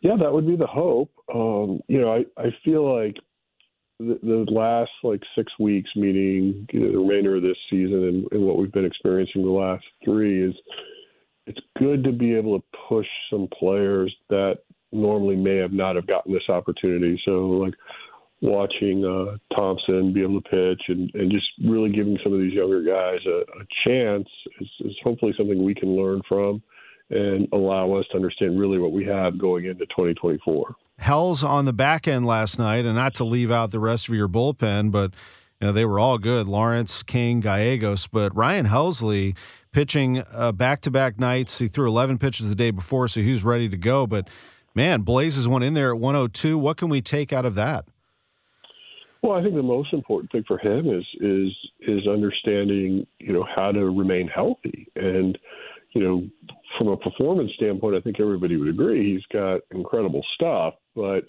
Yeah, 0.00 0.16
that 0.20 0.32
would 0.32 0.46
be 0.46 0.56
the 0.56 0.66
hope. 0.66 1.10
Um, 1.34 1.80
you 1.88 2.00
know, 2.00 2.14
I, 2.14 2.24
I 2.40 2.54
feel 2.64 3.02
like 3.02 3.16
the, 3.98 4.18
the 4.22 4.46
last 4.50 4.90
like 5.02 5.22
six 5.36 5.52
weeks, 5.58 5.90
meaning 5.96 6.66
you 6.72 6.80
know, 6.80 6.92
the 6.92 6.98
remainder 6.98 7.36
of 7.36 7.42
this 7.42 7.56
season 7.70 8.04
and, 8.04 8.28
and 8.32 8.42
what 8.46 8.58
we've 8.58 8.72
been 8.72 8.84
experiencing 8.84 9.42
the 9.42 9.50
last 9.50 9.84
three, 10.04 10.48
is 10.48 10.54
it's 11.46 11.60
good 11.78 12.04
to 12.04 12.12
be 12.12 12.34
able 12.34 12.58
to 12.58 12.64
push 12.88 13.06
some 13.30 13.48
players 13.58 14.14
that 14.28 14.58
normally 14.92 15.36
may 15.36 15.56
have 15.56 15.72
not 15.72 15.96
have 15.96 16.06
gotten 16.06 16.32
this 16.32 16.48
opportunity. 16.48 17.20
So 17.24 17.30
like 17.30 17.74
watching 18.42 19.04
uh, 19.04 19.36
Thompson 19.54 20.12
be 20.12 20.22
able 20.22 20.40
to 20.40 20.48
pitch 20.48 20.82
and, 20.88 21.10
and 21.14 21.30
just 21.30 21.46
really 21.64 21.90
giving 21.90 22.18
some 22.22 22.32
of 22.32 22.40
these 22.40 22.52
younger 22.52 22.82
guys 22.82 23.20
a, 23.26 23.40
a 23.60 23.66
chance 23.86 24.28
is, 24.60 24.68
is 24.80 24.96
hopefully 25.02 25.32
something 25.36 25.64
we 25.64 25.74
can 25.74 25.96
learn 25.96 26.20
from 26.28 26.62
and 27.10 27.48
allow 27.52 27.92
us 27.92 28.04
to 28.10 28.16
understand 28.16 28.58
really 28.58 28.78
what 28.78 28.92
we 28.92 29.04
have 29.04 29.38
going 29.38 29.64
into 29.64 29.86
2024. 29.86 30.74
Hells 30.98 31.44
on 31.44 31.64
the 31.64 31.72
back 31.72 32.08
end 32.08 32.26
last 32.26 32.58
night, 32.58 32.84
and 32.84 32.94
not 32.96 33.14
to 33.14 33.24
leave 33.24 33.50
out 33.50 33.70
the 33.70 33.78
rest 33.78 34.08
of 34.08 34.14
your 34.14 34.28
bullpen, 34.28 34.90
but 34.90 35.12
you 35.60 35.66
know 35.66 35.72
they 35.72 35.84
were 35.84 35.98
all 35.98 36.18
good. 36.18 36.48
Lawrence, 36.48 37.02
King, 37.02 37.40
Gallegos, 37.40 38.06
but 38.06 38.34
Ryan 38.34 38.66
Helsley 38.66 39.36
pitching 39.72 40.24
uh, 40.32 40.52
back-to-back 40.52 41.20
nights. 41.20 41.58
He 41.58 41.68
threw 41.68 41.86
11 41.86 42.16
pitches 42.16 42.48
the 42.48 42.54
day 42.54 42.70
before, 42.70 43.08
so 43.08 43.20
he 43.20 43.30
was 43.30 43.44
ready 43.44 43.68
to 43.68 43.76
go. 43.76 44.06
But 44.06 44.28
man, 44.74 45.02
Blazes 45.02 45.46
went 45.46 45.64
in 45.64 45.74
there 45.74 45.90
at 45.90 45.98
102. 45.98 46.56
What 46.56 46.78
can 46.78 46.88
we 46.88 47.02
take 47.02 47.30
out 47.30 47.44
of 47.44 47.54
that? 47.56 47.84
Well, 49.26 49.36
I 49.36 49.42
think 49.42 49.56
the 49.56 49.62
most 49.62 49.92
important 49.92 50.30
thing 50.30 50.44
for 50.46 50.56
him 50.56 50.88
is 50.88 51.04
is 51.20 51.52
is 51.80 52.06
understanding, 52.06 53.04
you 53.18 53.32
know, 53.32 53.44
how 53.56 53.72
to 53.72 53.86
remain 53.86 54.28
healthy. 54.28 54.86
And, 54.94 55.36
you 55.96 56.00
know, 56.00 56.28
from 56.78 56.88
a 56.88 56.96
performance 56.96 57.50
standpoint, 57.56 57.96
I 57.96 58.00
think 58.02 58.20
everybody 58.20 58.56
would 58.56 58.68
agree 58.68 59.14
he's 59.14 59.26
got 59.32 59.62
incredible 59.72 60.24
stuff. 60.36 60.74
But, 60.94 61.24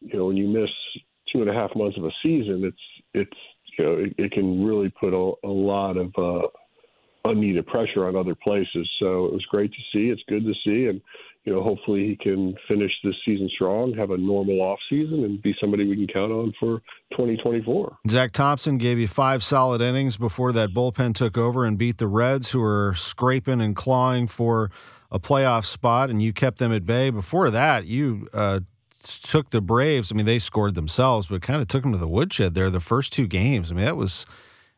you 0.00 0.18
know, 0.18 0.26
when 0.26 0.36
you 0.36 0.48
miss 0.48 0.68
two 1.32 1.40
and 1.40 1.48
a 1.48 1.52
half 1.52 1.70
months 1.76 1.96
of 1.96 2.06
a 2.06 2.10
season, 2.24 2.64
it's 2.64 3.04
it's 3.14 3.38
you 3.78 3.84
know 3.84 3.92
it, 3.92 4.14
it 4.18 4.32
can 4.32 4.64
really 4.64 4.92
put 5.00 5.14
a, 5.14 5.46
a 5.46 5.48
lot 5.48 5.96
of 5.96 6.10
uh, 6.18 6.48
unneeded 7.28 7.66
pressure 7.66 8.06
on 8.06 8.16
other 8.16 8.34
places. 8.34 8.88
So 8.98 9.26
it 9.26 9.32
was 9.32 9.44
great 9.50 9.70
to 9.72 9.78
see. 9.92 10.10
It's 10.10 10.22
good 10.28 10.44
to 10.44 10.54
see, 10.64 10.86
and 10.86 11.00
you 11.44 11.54
know, 11.54 11.62
hopefully 11.62 12.06
he 12.06 12.16
can 12.16 12.54
finish 12.68 12.92
this 13.02 13.14
season 13.24 13.48
strong, 13.54 13.94
have 13.94 14.10
a 14.10 14.18
normal 14.18 14.60
off 14.60 14.78
season, 14.90 15.24
and 15.24 15.40
be 15.40 15.54
somebody 15.58 15.86
we 15.88 15.96
can 15.96 16.06
count 16.06 16.30
on 16.30 16.52
for 16.60 16.80
2024. 17.12 17.96
Zack 18.10 18.32
Thompson 18.32 18.76
gave 18.76 18.98
you 18.98 19.08
five 19.08 19.42
solid 19.42 19.80
innings 19.80 20.18
before 20.18 20.52
that 20.52 20.74
bullpen 20.74 21.14
took 21.14 21.38
over 21.38 21.64
and 21.64 21.78
beat 21.78 21.96
the 21.96 22.06
Reds, 22.06 22.50
who 22.50 22.60
were 22.60 22.92
scraping 22.96 23.62
and 23.62 23.74
clawing 23.74 24.26
for 24.26 24.70
a 25.10 25.18
playoff 25.18 25.64
spot, 25.64 26.10
and 26.10 26.20
you 26.20 26.34
kept 26.34 26.58
them 26.58 26.70
at 26.72 26.84
bay. 26.84 27.08
Before 27.08 27.48
that, 27.48 27.86
you 27.86 28.28
uh, 28.34 28.60
took 29.02 29.48
the 29.48 29.62
Braves. 29.62 30.12
I 30.12 30.16
mean, 30.16 30.26
they 30.26 30.38
scored 30.38 30.74
themselves, 30.74 31.28
but 31.28 31.40
kind 31.40 31.62
of 31.62 31.68
took 31.68 31.82
them 31.82 31.92
to 31.92 31.98
the 31.98 32.08
woodshed 32.08 32.52
there 32.52 32.68
the 32.68 32.80
first 32.80 33.12
two 33.12 33.26
games. 33.26 33.72
I 33.72 33.74
mean, 33.74 33.84
that 33.86 33.96
was 33.96 34.26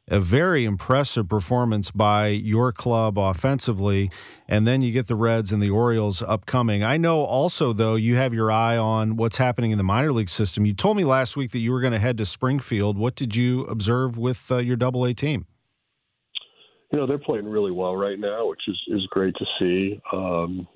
a 0.08 0.18
very 0.18 0.64
impressive 0.64 1.28
performance 1.28 1.90
by 1.90 2.28
your 2.28 2.72
club 2.72 3.18
offensively. 3.18 4.10
And 4.48 4.66
then 4.66 4.82
you 4.82 4.92
get 4.92 5.06
the 5.06 5.14
Reds 5.14 5.52
and 5.52 5.62
the 5.62 5.70
Orioles 5.70 6.22
upcoming. 6.22 6.82
I 6.82 6.96
know 6.96 7.22
also, 7.24 7.72
though, 7.72 7.94
you 7.94 8.16
have 8.16 8.34
your 8.34 8.50
eye 8.50 8.76
on 8.76 9.16
what's 9.16 9.36
happening 9.36 9.70
in 9.70 9.78
the 9.78 9.84
minor 9.84 10.12
league 10.12 10.28
system. 10.28 10.66
You 10.66 10.74
told 10.74 10.96
me 10.96 11.04
last 11.04 11.36
week 11.36 11.52
that 11.52 11.60
you 11.60 11.70
were 11.70 11.80
going 11.80 11.92
to 11.92 12.00
head 12.00 12.18
to 12.18 12.26
Springfield. 12.26 12.98
What 12.98 13.14
did 13.14 13.36
you 13.36 13.62
observe 13.66 14.18
with 14.18 14.50
uh, 14.50 14.58
your 14.58 14.76
double 14.76 15.04
A 15.04 15.14
team? 15.14 15.46
You 16.92 16.98
know, 16.98 17.06
they're 17.06 17.18
playing 17.18 17.46
really 17.46 17.70
well 17.70 17.94
right 17.96 18.18
now, 18.18 18.48
which 18.48 18.62
is, 18.66 18.80
is 18.88 19.06
great 19.10 19.34
to 19.36 19.44
see. 19.60 20.00
Um, 20.12 20.66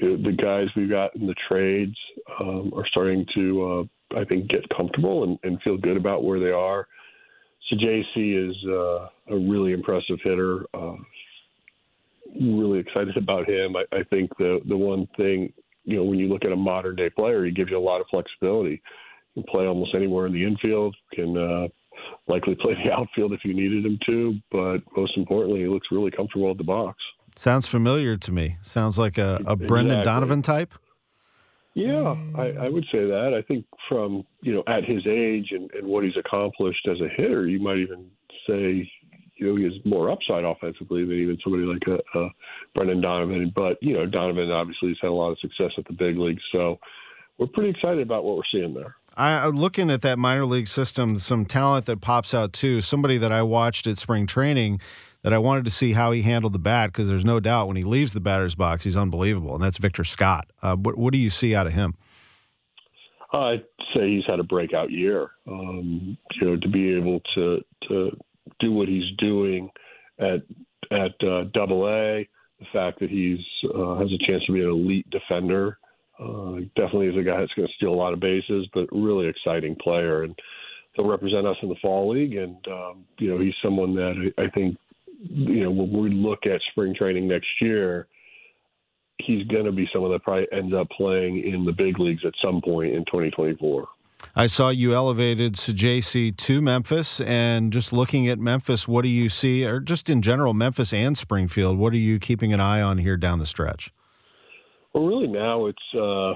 the 0.00 0.36
guys 0.40 0.68
we've 0.76 0.88
got 0.88 1.14
in 1.16 1.26
the 1.26 1.34
trades 1.48 1.96
um, 2.40 2.72
are 2.74 2.86
starting 2.86 3.26
to, 3.34 3.88
uh, 4.14 4.18
I 4.18 4.24
think, 4.24 4.48
get 4.48 4.60
comfortable 4.74 5.24
and, 5.24 5.38
and 5.42 5.60
feel 5.62 5.76
good 5.76 5.96
about 5.96 6.22
where 6.24 6.38
they 6.38 6.52
are. 6.52 6.86
So 7.70 7.76
JC 7.76 8.50
is 8.50 8.56
uh, 8.66 9.34
a 9.34 9.38
really 9.38 9.72
impressive 9.72 10.18
hitter. 10.22 10.64
Uh, 10.74 10.96
really 12.40 12.80
excited 12.80 13.16
about 13.16 13.48
him. 13.48 13.76
I, 13.76 13.84
I 13.92 14.02
think 14.04 14.36
the 14.38 14.60
the 14.68 14.76
one 14.76 15.08
thing 15.16 15.52
you 15.84 15.96
know 15.96 16.04
when 16.04 16.18
you 16.18 16.28
look 16.28 16.44
at 16.44 16.52
a 16.52 16.56
modern 16.56 16.96
day 16.96 17.10
player, 17.10 17.44
he 17.44 17.52
gives 17.52 17.70
you 17.70 17.78
a 17.78 17.80
lot 17.80 18.00
of 18.00 18.06
flexibility. 18.10 18.82
He 19.34 19.42
can 19.42 19.50
play 19.50 19.66
almost 19.66 19.94
anywhere 19.94 20.26
in 20.26 20.32
the 20.32 20.44
infield. 20.44 20.96
Can 21.14 21.36
uh, 21.36 21.68
likely 22.26 22.56
play 22.56 22.74
the 22.84 22.90
outfield 22.98 23.32
if 23.32 23.44
you 23.44 23.54
needed 23.54 23.86
him 23.86 23.98
to. 24.06 24.34
But 24.50 24.78
most 24.96 25.16
importantly, 25.16 25.60
he 25.60 25.66
looks 25.66 25.88
really 25.92 26.10
comfortable 26.10 26.50
at 26.50 26.58
the 26.58 26.64
box. 26.64 26.98
Sounds 27.36 27.66
familiar 27.66 28.16
to 28.16 28.32
me. 28.32 28.56
Sounds 28.60 28.98
like 28.98 29.16
a, 29.16 29.40
a 29.46 29.54
Brendan 29.54 30.00
exactly. 30.00 30.12
Donovan 30.12 30.42
type. 30.42 30.74
Yeah, 31.74 32.16
I, 32.36 32.66
I 32.66 32.68
would 32.68 32.84
say 32.90 33.06
that. 33.06 33.32
I 33.36 33.42
think 33.42 33.64
from 33.88 34.24
you 34.42 34.54
know 34.54 34.64
at 34.66 34.84
his 34.84 35.06
age 35.06 35.48
and, 35.52 35.70
and 35.72 35.86
what 35.86 36.04
he's 36.04 36.16
accomplished 36.16 36.86
as 36.90 37.00
a 37.00 37.08
hitter, 37.08 37.46
you 37.46 37.60
might 37.60 37.78
even 37.78 38.06
say 38.46 38.90
you 39.36 39.46
know 39.46 39.56
he 39.56 39.64
has 39.64 39.72
more 39.84 40.10
upside 40.10 40.44
offensively 40.44 41.04
than 41.04 41.16
even 41.16 41.38
somebody 41.44 41.64
like 41.64 41.82
a, 41.86 42.18
a 42.18 42.28
Brendan 42.74 43.00
Donovan. 43.00 43.52
But 43.54 43.78
you 43.80 43.94
know 43.94 44.04
Donovan 44.04 44.50
obviously 44.50 44.88
has 44.88 44.98
had 45.00 45.08
a 45.08 45.12
lot 45.12 45.30
of 45.30 45.38
success 45.38 45.70
at 45.78 45.84
the 45.86 45.92
big 45.92 46.18
leagues, 46.18 46.42
so 46.50 46.78
we're 47.38 47.46
pretty 47.46 47.70
excited 47.70 48.02
about 48.02 48.24
what 48.24 48.36
we're 48.36 48.42
seeing 48.50 48.74
there. 48.74 48.96
I 49.16 49.46
looking 49.46 49.90
at 49.90 50.02
that 50.02 50.18
minor 50.18 50.46
league 50.46 50.68
system, 50.68 51.18
some 51.18 51.44
talent 51.44 51.86
that 51.86 52.00
pops 52.00 52.34
out 52.34 52.52
too. 52.52 52.80
Somebody 52.80 53.18
that 53.18 53.32
I 53.32 53.42
watched 53.42 53.86
at 53.86 53.98
spring 53.98 54.26
training 54.26 54.80
that 55.22 55.32
I 55.32 55.38
wanted 55.38 55.64
to 55.66 55.70
see 55.70 55.92
how 55.92 56.12
he 56.12 56.22
handled 56.22 56.52
the 56.52 56.58
bat 56.58 56.90
because 56.90 57.08
there's 57.08 57.24
no 57.24 57.40
doubt 57.40 57.68
when 57.68 57.76
he 57.76 57.84
leaves 57.84 58.12
the 58.12 58.20
batter's 58.20 58.54
box, 58.54 58.84
he's 58.84 58.96
unbelievable, 58.96 59.54
and 59.54 59.62
that's 59.62 59.78
Victor 59.78 60.04
Scott. 60.04 60.50
Uh, 60.62 60.76
what, 60.76 60.96
what 60.96 61.12
do 61.12 61.18
you 61.18 61.30
see 61.30 61.54
out 61.54 61.66
of 61.66 61.72
him? 61.72 61.94
I'd 63.32 63.64
say 63.94 64.08
he's 64.08 64.24
had 64.26 64.40
a 64.40 64.44
breakout 64.44 64.90
year. 64.90 65.30
Um, 65.46 66.16
you 66.40 66.46
know, 66.46 66.56
to 66.56 66.68
be 66.68 66.94
able 66.94 67.20
to 67.34 67.60
to 67.88 68.16
do 68.58 68.72
what 68.72 68.88
he's 68.88 69.04
doing 69.18 69.70
at 70.18 70.42
at 70.90 71.18
Double 71.52 71.86
A. 71.86 72.28
The 72.58 72.66
fact 72.72 73.00
that 73.00 73.08
he's 73.08 73.38
uh, 73.74 73.96
has 73.96 74.10
a 74.12 74.26
chance 74.26 74.44
to 74.46 74.52
be 74.52 74.60
an 74.60 74.68
elite 74.68 75.08
defender. 75.10 75.78
Uh, 76.18 76.60
definitely 76.76 77.06
is 77.06 77.16
a 77.16 77.22
guy 77.22 77.40
that's 77.40 77.52
going 77.54 77.66
to 77.66 77.74
steal 77.76 77.94
a 77.94 77.96
lot 77.96 78.12
of 78.12 78.20
bases, 78.20 78.68
but 78.74 78.86
really 78.92 79.26
exciting 79.26 79.74
player, 79.76 80.24
and 80.24 80.38
he'll 80.92 81.08
represent 81.08 81.46
us 81.46 81.56
in 81.62 81.70
the 81.70 81.76
fall 81.80 82.10
league. 82.10 82.34
And 82.34 82.56
um, 82.68 83.04
you 83.18 83.30
know, 83.30 83.40
he's 83.40 83.54
someone 83.62 83.94
that 83.94 84.30
I, 84.36 84.42
I 84.42 84.50
think 84.50 84.76
you 85.22 85.64
know 85.64 85.70
when 85.70 85.92
we 85.92 86.10
look 86.10 86.46
at 86.46 86.60
spring 86.70 86.94
training 86.94 87.28
next 87.28 87.48
year, 87.60 88.08
he's 89.18 89.46
going 89.48 89.64
to 89.64 89.72
be 89.72 89.88
someone 89.92 90.12
that 90.12 90.22
probably 90.22 90.46
ends 90.52 90.74
up 90.74 90.88
playing 90.90 91.46
in 91.46 91.64
the 91.64 91.72
big 91.72 91.98
leagues 91.98 92.24
at 92.24 92.32
some 92.42 92.60
point 92.62 92.94
in 92.94 93.04
2024. 93.06 93.88
I 94.36 94.46
saw 94.46 94.68
you 94.68 94.94
elevated 94.94 95.54
JC 95.54 96.36
to 96.36 96.60
Memphis, 96.60 97.20
and 97.22 97.72
just 97.72 97.92
looking 97.92 98.28
at 98.28 98.38
Memphis, 98.38 98.86
what 98.86 99.02
do 99.02 99.08
you 99.08 99.28
see, 99.28 99.64
or 99.64 99.80
just 99.80 100.10
in 100.10 100.20
general, 100.20 100.52
Memphis 100.52 100.92
and 100.92 101.16
Springfield, 101.16 101.78
what 101.78 101.92
are 101.94 101.98
you 101.98 102.18
keeping 102.18 102.52
an 102.52 102.60
eye 102.60 102.82
on 102.82 102.98
here 102.98 103.16
down 103.16 103.38
the 103.38 103.46
stretch? 103.46 103.92
Well, 104.92 105.06
really 105.06 105.28
now 105.28 105.66
it's 105.66 105.78
uh, 105.94 106.34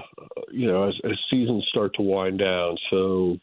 you 0.51 0.67
know 0.67 0.87
as, 0.87 0.95
as 1.03 1.17
seasons 1.29 1.65
start 1.69 1.93
to 1.95 2.01
wind 2.01 2.39
down. 2.39 2.77
So 2.89 3.37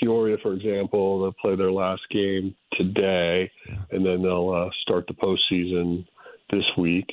Peoria, 0.00 0.36
for 0.42 0.54
example, 0.54 1.20
they'll 1.20 1.32
play 1.32 1.56
their 1.56 1.72
last 1.72 2.02
game 2.10 2.54
today, 2.72 3.50
yeah. 3.68 3.76
Then 4.14 4.22
they'll 4.22 4.50
uh, 4.50 4.70
start 4.82 5.06
the 5.06 5.14
postseason 5.14 6.06
this 6.50 6.64
week. 6.78 7.06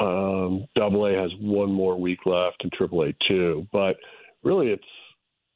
Um, 0.00 0.66
Double 0.76 1.06
A 1.06 1.12
has 1.12 1.30
one 1.40 1.72
more 1.72 2.00
week 2.00 2.20
left, 2.24 2.62
and 2.62 2.72
Triple 2.72 3.02
A 3.02 3.12
two. 3.26 3.66
But 3.72 3.96
really, 4.44 4.68
it's 4.68 4.82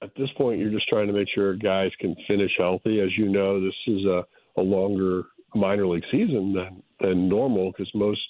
at 0.03 0.11
this 0.17 0.31
point 0.37 0.59
you're 0.61 0.71
just 0.71 0.89
trying 0.89 1.07
to 1.07 1.13
make 1.13 1.29
sure 1.35 1.55
guys 1.55 1.91
can 2.01 2.17
finish 2.27 2.51
healthy. 2.59 3.01
As 3.01 3.17
you 3.17 3.29
know, 3.29 3.61
this 3.65 3.75
is 3.87 4.05
a, 4.05 4.25
a 4.57 4.63
longer 4.63 5.25
minor 5.55 5.87
league 5.87 6.05
season 6.11 6.53
than 6.53 6.83
than 7.01 7.29
normal 7.29 7.71
because 7.71 7.91
most 7.95 8.21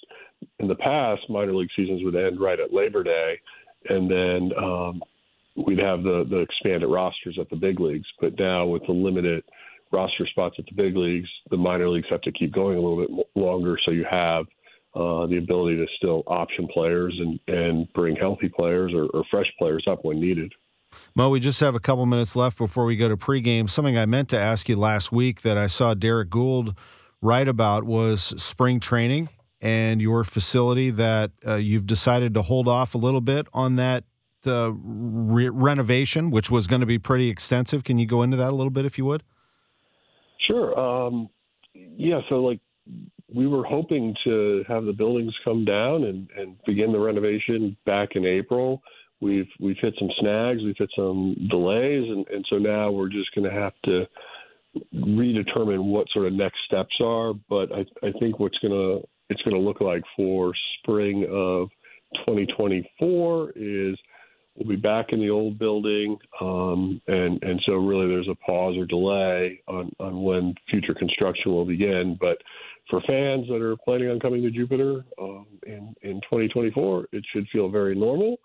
in 0.59 0.67
the 0.67 0.75
past 0.75 1.21
minor 1.29 1.53
league 1.53 1.69
seasons 1.75 2.03
would 2.03 2.15
end 2.15 2.39
right 2.39 2.59
at 2.59 2.73
Labor 2.73 3.03
Day, 3.03 3.39
and 3.89 4.09
then 4.09 4.51
um, 4.57 5.01
we'd 5.55 5.79
have 5.79 6.03
the 6.03 6.25
the 6.29 6.39
expanded 6.39 6.89
rosters 6.89 7.37
at 7.39 7.49
the 7.49 7.55
big 7.55 7.79
leagues. 7.79 8.07
But 8.21 8.37
now 8.37 8.67
with 8.67 8.83
the 8.85 8.93
limited 8.93 9.43
roster 9.93 10.27
spots 10.27 10.55
at 10.59 10.65
the 10.65 10.73
big 10.75 10.97
leagues, 10.97 11.29
the 11.51 11.57
minor 11.57 11.89
leagues 11.89 12.07
have 12.09 12.21
to 12.21 12.31
keep 12.31 12.51
going 12.51 12.77
a 12.77 12.81
little 12.81 12.99
bit 12.99 13.27
longer, 13.35 13.77
so 13.85 13.91
you 13.91 14.05
have 14.09 14.45
uh, 14.95 15.25
the 15.27 15.37
ability 15.37 15.77
to 15.77 15.85
still 15.97 16.23
option 16.27 16.67
players 16.67 17.17
and 17.19 17.39
and 17.47 17.91
bring 17.93 18.15
healthy 18.15 18.49
players 18.49 18.91
or, 18.93 19.05
or 19.13 19.23
fresh 19.31 19.51
players 19.57 19.85
up 19.89 19.99
when 20.03 20.19
needed. 20.19 20.51
Mo, 21.15 21.29
we 21.29 21.39
just 21.39 21.59
have 21.59 21.75
a 21.75 21.79
couple 21.79 22.05
minutes 22.05 22.35
left 22.35 22.57
before 22.57 22.85
we 22.85 22.95
go 22.95 23.09
to 23.09 23.17
pregame. 23.17 23.69
Something 23.69 23.97
I 23.97 24.05
meant 24.05 24.29
to 24.29 24.39
ask 24.39 24.69
you 24.69 24.75
last 24.75 25.11
week 25.11 25.41
that 25.41 25.57
I 25.57 25.67
saw 25.67 25.93
Derrick 25.93 26.29
Goold 26.29 26.75
write 27.21 27.47
about 27.47 27.83
was 27.83 28.21
spring 28.41 28.79
training 28.79 29.29
and 29.61 30.01
your 30.01 30.23
facility 30.23 30.89
that 30.91 31.31
uh, 31.47 31.55
you've 31.55 31.87
decided 31.87 32.33
to 32.33 32.41
hold 32.41 32.67
off 32.67 32.93
a 32.93 32.97
little 32.97 33.21
bit 33.21 33.47
on 33.53 33.77
that 33.77 34.03
uh, 34.45 34.71
re- 34.73 35.49
renovation, 35.49 36.29
which 36.29 36.51
was 36.51 36.67
going 36.67 36.81
to 36.81 36.85
be 36.85 36.99
pretty 36.99 37.29
extensive. 37.29 37.83
Can 37.83 37.97
you 37.97 38.05
go 38.05 38.21
into 38.23 38.35
that 38.37 38.49
a 38.49 38.55
little 38.55 38.69
bit 38.69 38.85
if 38.85 38.97
you 38.97 39.05
would? 39.05 39.23
Sure. 40.47 40.77
Um, 40.79 41.29
yeah. 41.73 42.21
So, 42.29 42.35
like, 42.35 42.59
we 43.33 43.47
were 43.47 43.63
hoping 43.63 44.13
to 44.25 44.63
have 44.67 44.85
the 44.85 44.93
buildings 44.93 45.33
come 45.43 45.65
down 45.65 46.03
and, 46.03 46.29
and 46.37 46.57
begin 46.65 46.91
the 46.91 46.99
renovation 46.99 47.77
back 47.85 48.09
in 48.15 48.25
April 48.25 48.81
we've 49.23 49.47
we've 49.59 49.77
hit 49.81 49.95
some 49.97 50.09
snags, 50.19 50.61
we've 50.63 50.77
hit 50.77 50.91
some 50.95 51.35
delays, 51.49 52.03
and, 52.07 52.27
and 52.27 52.45
so 52.49 52.57
now 52.57 52.91
we're 52.91 53.09
just 53.09 53.33
going 53.33 53.49
to 53.49 53.55
have 53.55 53.73
to 53.85 54.05
redetermine 54.93 55.83
what 55.85 56.07
sort 56.09 56.27
of 56.27 56.33
next 56.33 56.57
steps 56.67 56.95
are. 57.01 57.33
But 57.49 57.71
I, 57.71 57.85
I 58.05 58.11
think 58.19 58.39
what's 58.39 58.57
going 58.59 58.73
to 58.73 59.07
it's 59.29 59.41
going 59.43 59.55
to 59.55 59.61
look 59.61 59.81
like 59.81 60.03
for 60.15 60.53
spring 60.79 61.25
of 61.31 61.69
2024 62.27 63.53
is 63.55 63.97
we'll 64.55 64.69
be 64.69 64.75
back 64.75 65.07
in 65.09 65.19
the 65.19 65.29
old 65.29 65.57
building, 65.59 66.17
um, 66.41 67.01
and 67.07 67.41
and 67.43 67.61
so 67.65 67.73
really 67.73 68.07
there's 68.07 68.29
a 68.29 68.35
pause 68.35 68.75
or 68.77 68.85
delay 68.85 69.61
on 69.67 69.91
on 69.99 70.23
when 70.23 70.55
future 70.69 70.93
construction 70.93 71.51
will 71.51 71.65
begin, 71.65 72.17
but. 72.19 72.37
For 72.89 72.99
fans 73.07 73.47
that 73.47 73.61
are 73.61 73.77
planning 73.77 74.09
on 74.09 74.19
coming 74.19 74.41
to 74.41 74.51
Jupiter 74.51 75.05
um, 75.17 75.47
in 75.65 75.95
in 76.01 76.19
2024, 76.29 77.07
it 77.13 77.23
should 77.31 77.47
feel 77.47 77.69
very 77.69 77.95
normal 77.95 78.35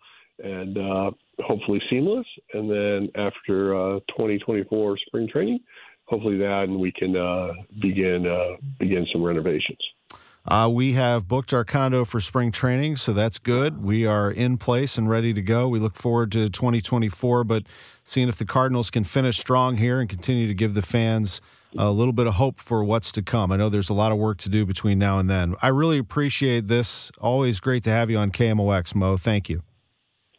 and 0.42 0.78
uh, 0.78 1.10
hopefully 1.40 1.80
seamless. 1.90 2.26
And 2.52 2.70
then 2.70 3.10
after 3.16 3.74
uh, 3.74 4.00
2024 4.10 4.98
spring 5.06 5.28
training, 5.28 5.60
hopefully 6.04 6.38
that, 6.38 6.64
and 6.64 6.78
we 6.78 6.92
can 6.92 7.16
uh, 7.16 7.52
begin 7.80 8.26
uh, 8.26 8.56
begin 8.78 9.06
some 9.12 9.22
renovations. 9.22 9.78
Uh, 10.48 10.66
we 10.66 10.94
have 10.94 11.28
booked 11.28 11.52
our 11.52 11.62
condo 11.62 12.06
for 12.06 12.20
spring 12.20 12.50
training, 12.50 12.96
so 12.96 13.12
that's 13.12 13.38
good. 13.38 13.84
We 13.84 14.06
are 14.06 14.30
in 14.30 14.56
place 14.56 14.96
and 14.96 15.06
ready 15.06 15.34
to 15.34 15.42
go. 15.42 15.68
We 15.68 15.78
look 15.78 15.94
forward 15.94 16.32
to 16.32 16.48
2024, 16.48 17.44
but 17.44 17.64
seeing 18.02 18.28
if 18.28 18.38
the 18.38 18.46
Cardinals 18.46 18.90
can 18.90 19.04
finish 19.04 19.36
strong 19.36 19.76
here 19.76 20.00
and 20.00 20.08
continue 20.08 20.46
to 20.46 20.54
give 20.54 20.72
the 20.72 20.80
fans 20.80 21.42
a 21.76 21.90
little 21.90 22.14
bit 22.14 22.26
of 22.26 22.34
hope 22.34 22.60
for 22.60 22.82
what's 22.82 23.12
to 23.12 23.20
come. 23.20 23.52
I 23.52 23.56
know 23.56 23.68
there's 23.68 23.90
a 23.90 23.94
lot 23.94 24.10
of 24.10 24.16
work 24.16 24.38
to 24.38 24.48
do 24.48 24.64
between 24.64 24.98
now 24.98 25.18
and 25.18 25.28
then. 25.28 25.54
I 25.60 25.68
really 25.68 25.98
appreciate 25.98 26.66
this. 26.66 27.10
Always 27.20 27.60
great 27.60 27.82
to 27.82 27.90
have 27.90 28.08
you 28.08 28.16
on 28.16 28.30
KMOX, 28.30 28.94
Mo. 28.94 29.18
Thank 29.18 29.50
you. 29.50 29.62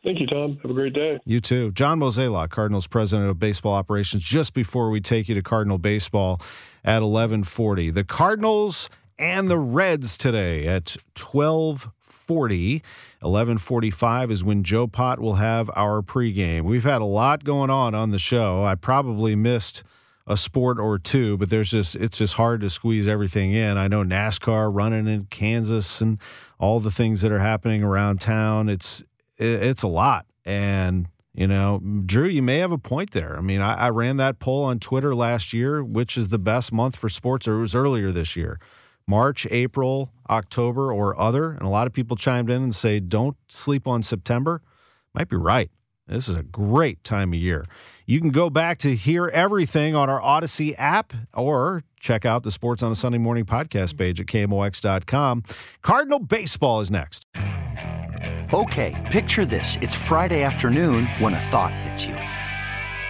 Thank 0.04 0.20
you, 0.20 0.26
Tom. 0.26 0.58
Have 0.64 0.72
a 0.72 0.74
great 0.74 0.94
day. 0.94 1.20
You 1.26 1.40
too. 1.40 1.72
John 1.74 2.00
Mozeliak, 2.00 2.50
Cardinals 2.50 2.88
president 2.88 3.30
of 3.30 3.38
baseball 3.38 3.74
operations, 3.74 4.24
just 4.24 4.56
before 4.56 4.90
we 4.90 5.02
take 5.02 5.30
you 5.30 5.36
to 5.36 5.44
Cardinal 5.44 5.78
baseball 5.78 6.42
at 6.84 7.04
1140. 7.04 7.92
The 7.92 8.06
Cardinals 8.06 8.90
and 9.20 9.50
the 9.50 9.60
Reds 9.60 10.18
today 10.18 10.66
at 10.66 10.98
1240. 11.16 12.74
1145 13.22 14.32
is 14.32 14.44
when 14.44 14.64
Joe 14.64 14.88
Pott 14.88 15.20
will 15.20 15.36
have 15.36 15.70
our 15.76 16.02
pregame. 16.02 16.64
We've 16.64 16.84
had 16.84 17.02
a 17.02 17.06
lot 17.06 17.44
going 17.44 17.70
on 17.70 17.94
on 17.94 18.12
the 18.12 18.20
show. 18.20 18.64
I 18.64 18.76
probably 18.76 19.36
missed 19.36 19.84
a 20.26 20.38
sport 20.38 20.80
or 20.80 20.98
two, 20.98 21.38
but 21.38 21.50
there's 21.50 21.72
just 21.72 21.96
it's 21.96 22.20
just 22.20 22.36
hard 22.36 22.62
to 22.62 22.70
squeeze 22.70 23.08
everything 23.08 23.52
in. 23.52 23.78
I 23.78 23.88
know 23.88 24.04
NASCAR 24.04 24.74
running 24.74 25.08
in 25.08 25.26
Kansas 25.26 26.02
and 26.02 26.20
all 26.60 26.80
the 26.80 26.92
things 26.92 27.22
that 27.22 27.32
are 27.32 27.40
happening 27.40 27.84
around 27.84 28.22
town. 28.22 28.70
It's 28.70 29.04
it's 29.38 29.84
a 29.84 29.88
lot. 29.88 30.26
And, 30.46 31.08
you 31.34 31.48
know, 31.48 31.80
Drew, 32.06 32.28
you 32.28 32.42
may 32.42 32.58
have 32.58 32.72
a 32.72 32.78
point 32.78 33.12
there. 33.12 33.38
I 33.38 33.42
mean, 33.42 33.62
I, 33.62 33.76
I, 33.76 33.90
ran 33.90 34.18
that 34.18 34.40
poll 34.40 34.64
on 34.64 34.80
Twitter 34.80 35.14
last 35.14 35.54
year, 35.54 35.84
which 35.84 36.18
is 36.18 36.30
the 36.30 36.40
best 36.40 36.74
month 36.74 36.96
for 36.96 37.08
sports, 37.08 37.48
or 37.48 37.58
it 37.58 37.62
was 37.62 37.76
earlier 37.76 38.12
this 38.12 38.36
year. 38.36 38.60
March, 39.10 39.48
April, 39.50 40.12
October, 40.30 40.94
or 40.94 41.20
other. 41.20 41.52
And 41.52 41.64
a 41.64 41.68
lot 41.68 41.88
of 41.88 41.94
people 41.94 42.16
chimed 42.16 42.52
in 42.52 42.62
and 42.62 42.76
say, 42.76 43.00
don't 43.00 43.36
sleep 43.48 43.88
on 43.88 44.04
September. 44.04 44.62
Might 45.16 45.30
be 45.30 45.36
right. 45.36 45.72
This 46.08 46.30
is 46.30 46.36
a 46.36 46.44
great 46.44 47.04
time 47.04 47.34
of 47.34 47.40
year. 47.40 47.66
You 48.06 48.20
can 48.20 48.30
go 48.30 48.50
back 48.50 48.78
to 48.80 48.96
hear 48.96 49.28
everything 49.28 49.96
on 49.96 50.10
our 50.10 50.22
Audacy 50.22 50.76
app 50.78 51.14
or 51.34 51.84
check 52.00 52.26
out 52.26 52.44
the 52.44 52.52
Sports 52.52 52.84
on 52.84 52.92
a 52.92 52.96
Sunday 52.96 53.18
Morning 53.18 53.46
podcast 53.46 53.98
page 53.98 54.22
at 54.22 54.28
KMOX.com. 54.28 55.44
Cardinal 55.82 56.20
Baseball 56.20 56.80
is 56.80 56.90
next. 56.90 57.26
Okay, 58.54 59.08
picture 59.12 59.46
this. 59.46 59.78
It's 59.82 59.96
Friday 59.96 60.44
afternoon 60.44 61.08
when 61.20 61.34
a 61.34 61.40
thought 61.40 61.74
hits 61.74 62.06
you. 62.06 62.29